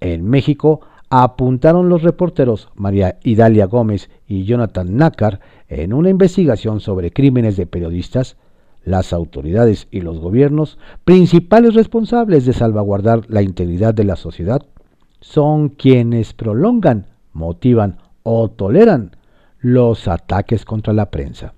En 0.01 0.25
México 0.29 0.81
apuntaron 1.11 1.88
los 1.88 2.03
reporteros 2.03 2.68
María 2.77 3.18
Idalia 3.25 3.66
Gómez 3.66 4.09
y 4.29 4.44
Jonathan 4.44 4.96
Nácar 4.96 5.40
en 5.68 5.92
una 5.92 6.09
investigación 6.09 6.81
sobre 6.81 7.11
crímenes 7.11 7.57
de 7.57 7.66
periodistas, 7.66 8.37
las 8.85 9.13
autoridades 9.13 9.88
y 9.90 10.00
los 10.00 10.21
gobiernos, 10.21 10.79
principales 11.04 11.75
responsables 11.75 12.46
de 12.46 12.52
salvaguardar 12.52 13.23
la 13.29 13.42
integridad 13.42 13.92
de 13.92 14.04
la 14.04 14.17
sociedad, 14.17 14.63
son 15.21 15.69
quienes 15.69 16.33
prolongan, 16.33 17.06
motivan 17.33 17.98
o 18.23 18.48
toleran 18.48 19.17
los 19.58 20.08
ataques 20.08 20.65
contra 20.65 20.92
la 20.92 21.11
prensa. 21.11 21.54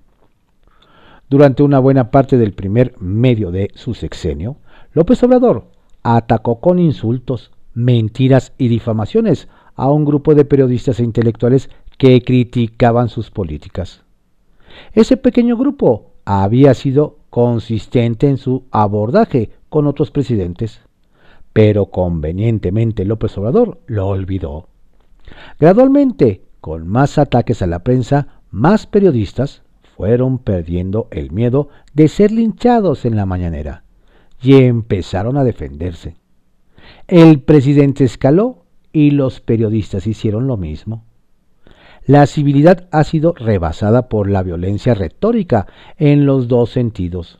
Durante 1.29 1.63
una 1.63 1.79
buena 1.79 2.11
parte 2.11 2.37
del 2.37 2.53
primer 2.53 2.95
medio 2.99 3.51
de 3.51 3.69
su 3.75 3.93
sexenio, 3.93 4.57
López 4.93 5.23
Obrador 5.23 5.67
atacó 6.03 6.59
con 6.59 6.79
insultos, 6.79 7.51
mentiras 7.73 8.53
y 8.57 8.67
difamaciones 8.67 9.47
a 9.75 9.89
un 9.89 10.05
grupo 10.05 10.35
de 10.35 10.45
periodistas 10.45 10.99
e 10.99 11.03
intelectuales 11.03 11.69
que 11.97 12.21
criticaban 12.21 13.09
sus 13.09 13.31
políticas. 13.31 14.03
Ese 14.93 15.17
pequeño 15.17 15.57
grupo 15.57 16.11
había 16.25 16.73
sido 16.73 17.17
consistente 17.29 18.27
en 18.27 18.37
su 18.37 18.63
abordaje 18.71 19.51
con 19.69 19.87
otros 19.87 20.11
presidentes, 20.11 20.81
pero 21.51 21.87
convenientemente 21.87 23.05
López 23.05 23.37
Obrador 23.37 23.79
lo 23.87 24.07
olvidó. 24.07 24.67
Gradualmente, 25.59 26.41
con 26.61 26.87
más 26.87 27.17
ataques 27.17 27.61
a 27.61 27.67
la 27.67 27.79
prensa, 27.79 28.41
más 28.51 28.85
periodistas 28.87 29.63
fueron 29.95 30.39
perdiendo 30.39 31.07
el 31.11 31.31
miedo 31.31 31.69
de 31.93 32.07
ser 32.07 32.31
linchados 32.31 33.05
en 33.05 33.15
la 33.15 33.25
mañanera 33.25 33.83
y 34.41 34.55
empezaron 34.55 35.37
a 35.37 35.43
defenderse. 35.43 36.15
El 37.15 37.41
presidente 37.41 38.05
escaló 38.05 38.63
y 38.91 39.11
los 39.11 39.39
periodistas 39.39 40.07
hicieron 40.07 40.47
lo 40.47 40.57
mismo. 40.57 41.03
La 42.07 42.25
civilidad 42.25 42.87
ha 42.89 43.03
sido 43.03 43.33
rebasada 43.33 44.09
por 44.09 44.27
la 44.27 44.41
violencia 44.41 44.95
retórica 44.95 45.67
en 45.99 46.25
los 46.25 46.47
dos 46.47 46.71
sentidos, 46.71 47.39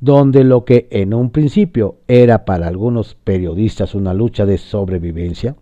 donde 0.00 0.44
lo 0.44 0.64
que 0.64 0.88
en 0.90 1.12
un 1.12 1.28
principio 1.28 1.96
era 2.08 2.46
para 2.46 2.68
algunos 2.68 3.14
periodistas 3.14 3.94
una 3.94 4.14
lucha 4.14 4.46
de 4.46 4.56
sobrevivencia, 4.56 5.56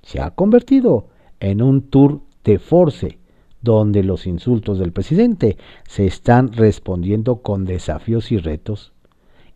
se 0.00 0.22
ha 0.22 0.30
convertido 0.30 1.08
en 1.40 1.60
un 1.60 1.90
tour 1.90 2.22
de 2.42 2.58
force, 2.58 3.18
donde 3.60 4.02
los 4.02 4.26
insultos 4.26 4.78
del 4.78 4.92
presidente 4.92 5.58
se 5.86 6.06
están 6.06 6.54
respondiendo 6.54 7.42
con 7.42 7.66
desafíos 7.66 8.32
y 8.32 8.38
retos, 8.38 8.94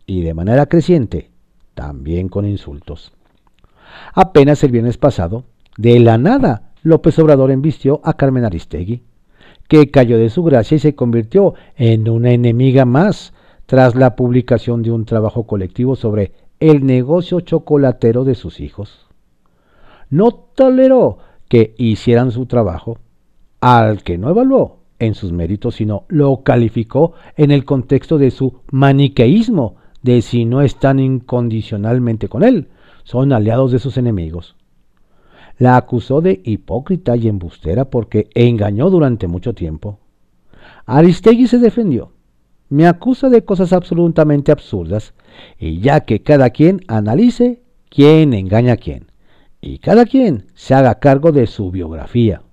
y 0.05 0.21
de 0.21 0.35
manera 0.35 0.67
creciente, 0.67 1.31
también 1.73 2.29
con 2.29 2.45
insultos. 2.45 3.11
Apenas 4.13 4.63
el 4.63 4.71
viernes 4.71 4.97
pasado, 4.97 5.45
de 5.77 5.99
la 5.99 6.17
nada, 6.17 6.71
López 6.83 7.17
Obrador 7.19 7.51
embistió 7.51 8.01
a 8.03 8.13
Carmen 8.13 8.45
Aristegui, 8.45 9.03
que 9.67 9.91
cayó 9.91 10.17
de 10.17 10.29
su 10.29 10.43
gracia 10.43 10.75
y 10.75 10.79
se 10.79 10.95
convirtió 10.95 11.53
en 11.75 12.09
una 12.09 12.31
enemiga 12.31 12.85
más 12.85 13.33
tras 13.65 13.95
la 13.95 14.15
publicación 14.15 14.81
de 14.81 14.91
un 14.91 15.05
trabajo 15.05 15.45
colectivo 15.45 15.95
sobre 15.95 16.33
el 16.59 16.85
negocio 16.85 17.41
chocolatero 17.41 18.23
de 18.23 18.35
sus 18.35 18.59
hijos. 18.59 19.07
No 20.09 20.31
toleró 20.31 21.19
que 21.47 21.75
hicieran 21.77 22.31
su 22.31 22.45
trabajo, 22.47 22.97
al 23.61 24.03
que 24.03 24.17
no 24.17 24.29
evaluó 24.29 24.79
en 24.97 25.13
sus 25.13 25.31
méritos, 25.31 25.75
sino 25.75 26.05
lo 26.07 26.41
calificó 26.43 27.13
en 27.37 27.51
el 27.51 27.63
contexto 27.63 28.17
de 28.17 28.31
su 28.31 28.61
maniqueísmo, 28.71 29.75
de 30.01 30.21
si 30.21 30.45
no 30.45 30.61
están 30.61 30.99
incondicionalmente 30.99 32.27
con 32.27 32.43
él, 32.43 32.69
son 33.09 33.33
aliados 33.33 33.71
de 33.71 33.79
sus 33.79 33.97
enemigos. 33.97 34.55
La 35.57 35.77
acusó 35.77 36.21
de 36.21 36.41
hipócrita 36.43 37.15
y 37.15 37.27
embustera 37.27 37.85
porque 37.85 38.29
engañó 38.35 38.89
durante 38.89 39.27
mucho 39.27 39.53
tiempo. 39.53 39.99
Aristegui 40.85 41.47
se 41.47 41.57
defendió 41.57 42.11
me 42.69 42.87
acusa 42.87 43.29
de 43.29 43.43
cosas 43.43 43.73
absolutamente 43.73 44.51
absurdas, 44.51 45.13
y 45.57 45.79
ya 45.79 46.01
que 46.01 46.21
cada 46.21 46.51
quien 46.51 46.81
analice 46.87 47.61
quién 47.89 48.33
engaña 48.33 48.73
a 48.73 48.77
quién, 48.77 49.11
y 49.59 49.79
cada 49.79 50.05
quien 50.05 50.45
se 50.53 50.75
haga 50.75 50.99
cargo 50.99 51.31
de 51.31 51.47
su 51.47 51.71
biografía. 51.71 52.43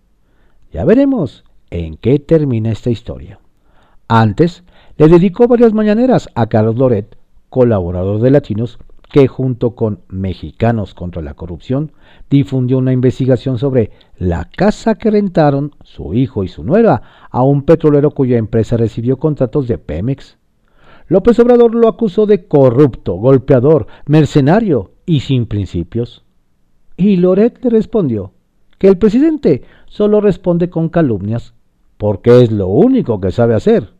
Ya 0.73 0.85
veremos 0.85 1.45
en 1.71 1.97
qué 1.97 2.19
termina 2.19 2.71
esta 2.71 2.91
historia. 2.91 3.39
Antes, 4.09 4.65
le 4.97 5.09
dedicó 5.09 5.47
varias 5.47 5.75
mañaneras 5.75 6.29
a 6.35 6.47
Carlos 6.47 6.77
Loret, 6.77 7.19
colaborador 7.51 8.21
de 8.21 8.31
Latinos, 8.31 8.79
que 9.11 9.29
junto 9.29 9.75
con 9.75 10.01
Mexicanos 10.09 10.95
contra 10.95 11.23
la 11.23 11.35
Corrupción 11.35 11.93
difundió 12.29 12.79
una 12.79 12.93
investigación 12.93 13.59
sobre 13.59 13.91
la 14.19 14.49
casa 14.57 14.97
que 14.97 15.11
rentaron 15.11 15.75
su 15.83 16.15
hijo 16.15 16.45
y 16.45 16.49
su 16.49 16.65
nuera 16.65 17.03
a 17.31 17.43
un 17.43 17.63
petrolero 17.63 18.11
cuya 18.11 18.39
empresa 18.39 18.77
recibió 18.77 19.19
contratos 19.19 19.69
de 19.69 19.79
Pemex. 19.79 20.39
López 21.09 21.39
Obrador 21.39 21.75
lo 21.75 21.89
acusó 21.89 22.27
de 22.27 22.47
corrupto, 22.47 23.15
golpeador, 23.15 23.87
mercenario 24.07 24.91
y 25.07 25.21
sin 25.21 25.47
principios. 25.47 26.25
Y 26.97 27.17
Loret 27.17 27.63
le 27.63 27.71
respondió 27.71 28.33
que 28.79 28.89
el 28.89 28.99
presidente 28.99 29.63
solo 29.87 30.21
responde 30.21 30.69
con 30.69 30.89
calumnias, 30.89 31.55
porque 31.97 32.43
es 32.43 32.51
lo 32.51 32.67
único 32.67 33.21
que 33.21 33.31
sabe 33.31 33.55
hacer. 33.55 33.91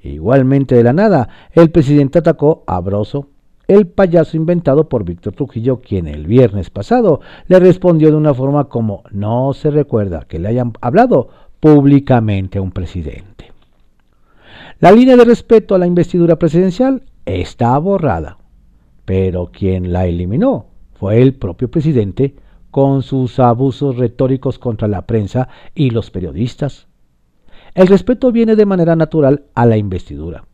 Igualmente 0.00 0.74
de 0.74 0.84
la 0.84 0.92
nada, 0.92 1.28
el 1.52 1.70
presidente 1.70 2.18
atacó 2.18 2.62
a 2.66 2.80
Broso, 2.80 3.28
el 3.68 3.86
payaso 3.86 4.38
inventado 4.38 4.88
por 4.88 5.04
Víctor 5.04 5.34
Trujillo, 5.34 5.82
quien 5.82 6.08
el 6.08 6.26
viernes 6.26 6.70
pasado 6.70 7.20
le 7.48 7.60
respondió 7.60 8.10
de 8.10 8.16
una 8.16 8.32
forma 8.32 8.64
como 8.64 9.04
no 9.10 9.52
se 9.52 9.70
recuerda 9.70 10.24
que 10.26 10.38
le 10.38 10.48
hayan 10.48 10.72
hablado 10.80 11.28
públicamente 11.60 12.58
a 12.58 12.62
un 12.62 12.72
presidente. 12.72 13.52
La 14.80 14.90
línea 14.90 15.16
de 15.16 15.24
respeto 15.24 15.74
a 15.74 15.78
la 15.78 15.86
investidura 15.86 16.36
presidencial 16.36 17.02
está 17.26 17.76
borrada, 17.78 18.38
pero 19.04 19.50
quien 19.52 19.92
la 19.92 20.06
eliminó 20.06 20.66
fue 20.94 21.20
el 21.20 21.34
propio 21.34 21.70
presidente 21.70 22.36
con 22.70 23.02
sus 23.02 23.38
abusos 23.38 23.98
retóricos 23.98 24.58
contra 24.58 24.88
la 24.88 25.02
prensa 25.02 25.48
y 25.74 25.90
los 25.90 26.10
periodistas. 26.10 26.86
El 27.74 27.86
respeto 27.86 28.32
viene 28.32 28.56
de 28.56 28.66
manera 28.66 28.96
natural 28.96 29.44
a 29.54 29.66
la 29.66 29.76
investidura 29.76 30.44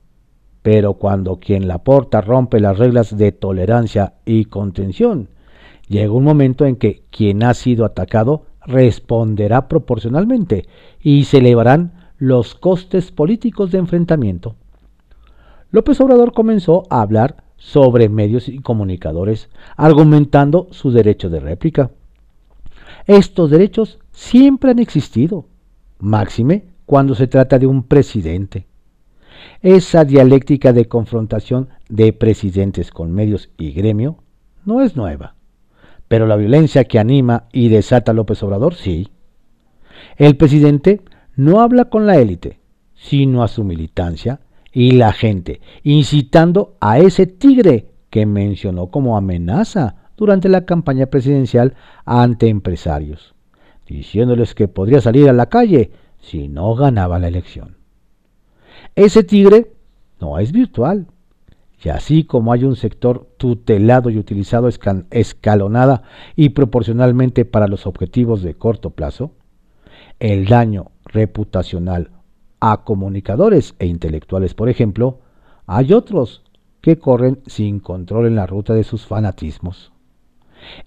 pero 0.64 0.94
cuando 0.94 1.40
quien 1.40 1.68
la 1.68 1.84
porta 1.84 2.22
rompe 2.22 2.58
las 2.58 2.78
reglas 2.78 3.14
de 3.18 3.32
tolerancia 3.32 4.14
y 4.24 4.46
contención, 4.46 5.28
llega 5.88 6.10
un 6.10 6.24
momento 6.24 6.64
en 6.64 6.76
que 6.76 7.02
quien 7.10 7.42
ha 7.42 7.52
sido 7.52 7.84
atacado 7.84 8.46
responderá 8.64 9.68
proporcionalmente 9.68 10.66
y 11.02 11.24
se 11.24 11.38
elevarán 11.38 12.08
los 12.16 12.54
costes 12.54 13.12
políticos 13.12 13.72
de 13.72 13.78
enfrentamiento. 13.78 14.56
López 15.70 16.00
Obrador 16.00 16.32
comenzó 16.32 16.84
a 16.88 17.02
hablar 17.02 17.44
sobre 17.58 18.08
medios 18.08 18.48
y 18.48 18.60
comunicadores, 18.60 19.50
argumentando 19.76 20.68
su 20.70 20.92
derecho 20.92 21.28
de 21.28 21.40
réplica. 21.40 21.90
Estos 23.06 23.50
derechos 23.50 23.98
siempre 24.12 24.70
han 24.70 24.78
existido, 24.78 25.44
máxime 25.98 26.64
cuando 26.86 27.14
se 27.14 27.26
trata 27.26 27.58
de 27.58 27.66
un 27.66 27.82
presidente. 27.82 28.66
Esa 29.62 30.04
dialéctica 30.04 30.72
de 30.72 30.86
confrontación 30.86 31.68
de 31.88 32.12
presidentes 32.12 32.90
con 32.90 33.12
medios 33.12 33.50
y 33.56 33.72
gremio 33.72 34.18
no 34.64 34.80
es 34.80 34.96
nueva, 34.96 35.34
pero 36.08 36.26
la 36.26 36.36
violencia 36.36 36.84
que 36.84 36.98
anima 36.98 37.44
y 37.52 37.68
desata 37.68 38.12
López 38.12 38.42
Obrador 38.42 38.74
sí. 38.74 39.08
El 40.16 40.36
presidente 40.36 41.02
no 41.36 41.60
habla 41.60 41.86
con 41.86 42.06
la 42.06 42.16
élite, 42.16 42.60
sino 42.94 43.42
a 43.42 43.48
su 43.48 43.64
militancia 43.64 44.40
y 44.72 44.92
la 44.92 45.12
gente, 45.12 45.60
incitando 45.82 46.76
a 46.80 46.98
ese 46.98 47.26
tigre 47.26 47.90
que 48.10 48.26
mencionó 48.26 48.88
como 48.88 49.16
amenaza 49.16 49.96
durante 50.16 50.48
la 50.48 50.64
campaña 50.64 51.06
presidencial 51.06 51.74
ante 52.04 52.48
empresarios, 52.48 53.34
diciéndoles 53.86 54.54
que 54.54 54.68
podría 54.68 55.00
salir 55.00 55.28
a 55.28 55.32
la 55.32 55.46
calle 55.46 55.90
si 56.20 56.48
no 56.48 56.74
ganaba 56.74 57.18
la 57.18 57.28
elección. 57.28 57.76
Ese 58.96 59.24
tigre 59.24 59.72
no 60.20 60.38
es 60.38 60.52
virtual. 60.52 61.08
Y 61.82 61.88
así 61.88 62.24
como 62.24 62.52
hay 62.52 62.64
un 62.64 62.76
sector 62.76 63.28
tutelado 63.36 64.08
y 64.08 64.18
utilizado 64.18 64.68
escalonada 64.68 66.02
y 66.34 66.50
proporcionalmente 66.50 67.44
para 67.44 67.66
los 67.66 67.86
objetivos 67.86 68.42
de 68.42 68.54
corto 68.54 68.90
plazo, 68.90 69.32
el 70.18 70.46
daño 70.46 70.92
reputacional 71.04 72.10
a 72.60 72.84
comunicadores 72.84 73.74
e 73.78 73.86
intelectuales, 73.86 74.54
por 74.54 74.70
ejemplo, 74.70 75.20
hay 75.66 75.92
otros 75.92 76.42
que 76.80 76.98
corren 76.98 77.40
sin 77.46 77.80
control 77.80 78.28
en 78.28 78.36
la 78.36 78.46
ruta 78.46 78.72
de 78.72 78.84
sus 78.84 79.04
fanatismos. 79.04 79.92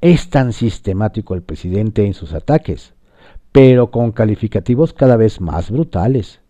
Es 0.02 0.30
tan 0.30 0.54
sistemático 0.54 1.36
el 1.36 1.44
presidente 1.44 2.06
en 2.06 2.16
sus 2.16 2.34
ataques, 2.34 2.96
pero 3.52 3.92
con 3.92 4.12
calificativos 4.12 4.94
cada 4.94 5.18
vez 5.18 5.42
más 5.42 5.70
brutales 5.70 6.42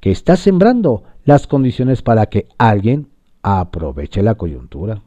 que 0.00 0.10
está 0.10 0.36
sembrando 0.36 1.04
las 1.24 1.46
condiciones 1.46 2.02
para 2.02 2.26
que 2.26 2.48
alguien 2.58 3.08
aproveche 3.42 4.22
la 4.22 4.34
coyuntura. 4.34 5.02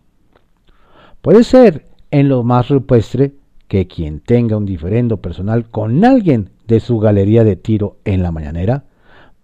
Puede 1.22 1.44
ser 1.44 1.88
en 2.12 2.30
lo 2.30 2.44
más 2.44 2.70
rupestre 2.70 3.34
que 3.68 3.88
quien 3.88 4.20
tenga 4.20 4.58
un 4.58 4.66
diferendo 4.66 5.18
personal 5.18 5.70
con 5.70 6.06
alguien 6.06 6.52
de 6.68 6.80
su 6.80 7.00
galería 7.00 7.44
de 7.44 7.56
tiro 7.56 7.98
en 8.06 8.22
la 8.24 8.32
mañanera 8.32 8.86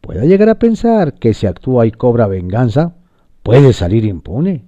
pueda 0.02 0.26
llegar 0.26 0.50
a 0.50 0.60
pensar 0.60 1.16
que 1.16 1.34
si 1.34 1.48
actúa 1.48 1.86
y 1.86 1.92
cobra 1.92 2.28
venganza, 2.28 2.96
puede 3.44 3.74
salir 3.74 4.06
impune. 4.06 4.64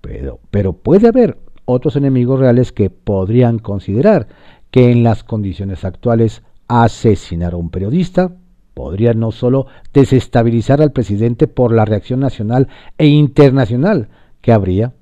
Pero, 0.00 0.40
pero 0.50 0.72
puede 0.72 1.08
haber 1.08 1.38
otros 1.64 1.96
enemigos 1.96 2.40
reales 2.40 2.72
que 2.72 2.90
podrían 2.90 3.58
considerar 3.58 4.28
que 4.70 4.90
en 4.90 5.02
las 5.02 5.24
condiciones 5.24 5.84
actuales 5.84 6.42
asesinar 6.68 7.52
a 7.54 7.56
un 7.56 7.70
periodista 7.70 8.32
podría 8.74 9.12
no 9.14 9.32
solo 9.32 9.66
desestabilizar 9.92 10.80
al 10.80 10.92
presidente 10.92 11.46
por 11.46 11.72
la 11.72 11.84
reacción 11.84 12.20
nacional 12.20 12.68
e 12.98 13.06
internacional 13.06 14.08
que 14.40 14.52
habría, 14.52 14.94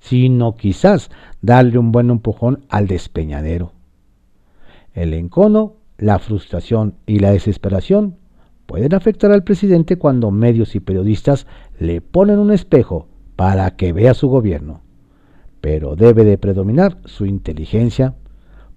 sino 0.00 0.56
quizás 0.56 1.10
darle 1.42 1.78
un 1.78 1.92
buen 1.92 2.10
empujón 2.10 2.64
al 2.68 2.86
despeñadero. 2.86 3.72
El 4.94 5.14
encono, 5.14 5.74
la 5.98 6.18
frustración 6.18 6.94
y 7.06 7.18
la 7.18 7.30
desesperación 7.30 8.16
pueden 8.66 8.94
afectar 8.94 9.32
al 9.32 9.44
presidente 9.44 9.96
cuando 9.96 10.30
medios 10.30 10.74
y 10.74 10.80
periodistas 10.80 11.46
le 11.78 12.00
ponen 12.00 12.38
un 12.38 12.52
espejo 12.52 13.08
para 13.36 13.76
que 13.76 13.92
vea 13.92 14.14
su 14.14 14.28
gobierno. 14.28 14.82
Pero 15.60 15.96
debe 15.96 16.24
de 16.24 16.38
predominar 16.38 16.98
su 17.04 17.26
inteligencia, 17.26 18.14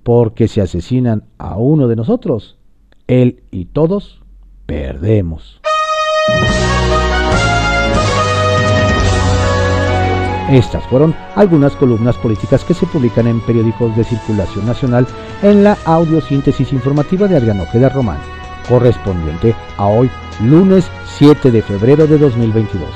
porque 0.03 0.47
si 0.47 0.59
asesinan 0.59 1.25
a 1.37 1.57
uno 1.57 1.87
de 1.87 1.95
nosotros, 1.95 2.57
él 3.07 3.43
y 3.51 3.65
todos 3.65 4.22
perdemos. 4.65 5.61
Estas 10.51 10.85
fueron 10.87 11.15
algunas 11.35 11.75
columnas 11.75 12.15
políticas 12.17 12.63
que 12.63 12.73
se 12.73 12.85
publican 12.85 13.27
en 13.27 13.41
periódicos 13.41 13.95
de 13.95 14.03
circulación 14.03 14.65
nacional 14.65 15.07
en 15.41 15.63
la 15.63 15.77
audiosíntesis 15.85 16.71
informativa 16.73 17.27
de 17.27 17.37
Adrián 17.37 17.61
Ojeda 17.61 17.89
Román, 17.89 18.19
correspondiente 18.67 19.55
a 19.77 19.87
hoy, 19.87 20.11
lunes 20.41 20.85
7 21.17 21.49
de 21.49 21.61
febrero 21.61 22.05
de 22.07 22.17
2022. 22.17 22.87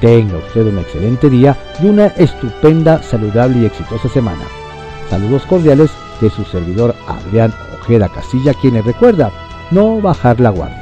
Tenga 0.00 0.36
usted 0.36 0.66
un 0.66 0.78
excelente 0.78 1.30
día 1.30 1.56
y 1.80 1.86
una 1.86 2.06
estupenda, 2.08 3.02
saludable 3.02 3.60
y 3.60 3.66
exitosa 3.66 4.08
semana. 4.08 4.44
Saludos 5.08 5.46
cordiales 5.46 5.90
de 6.20 6.28
su 6.30 6.44
servidor 6.44 6.94
Adrián 7.06 7.54
Ojeda 7.80 8.08
Castilla, 8.08 8.52
quienes 8.54 8.84
recuerda 8.84 9.30
no 9.70 10.00
bajar 10.00 10.40
la 10.40 10.50
guardia. 10.50 10.81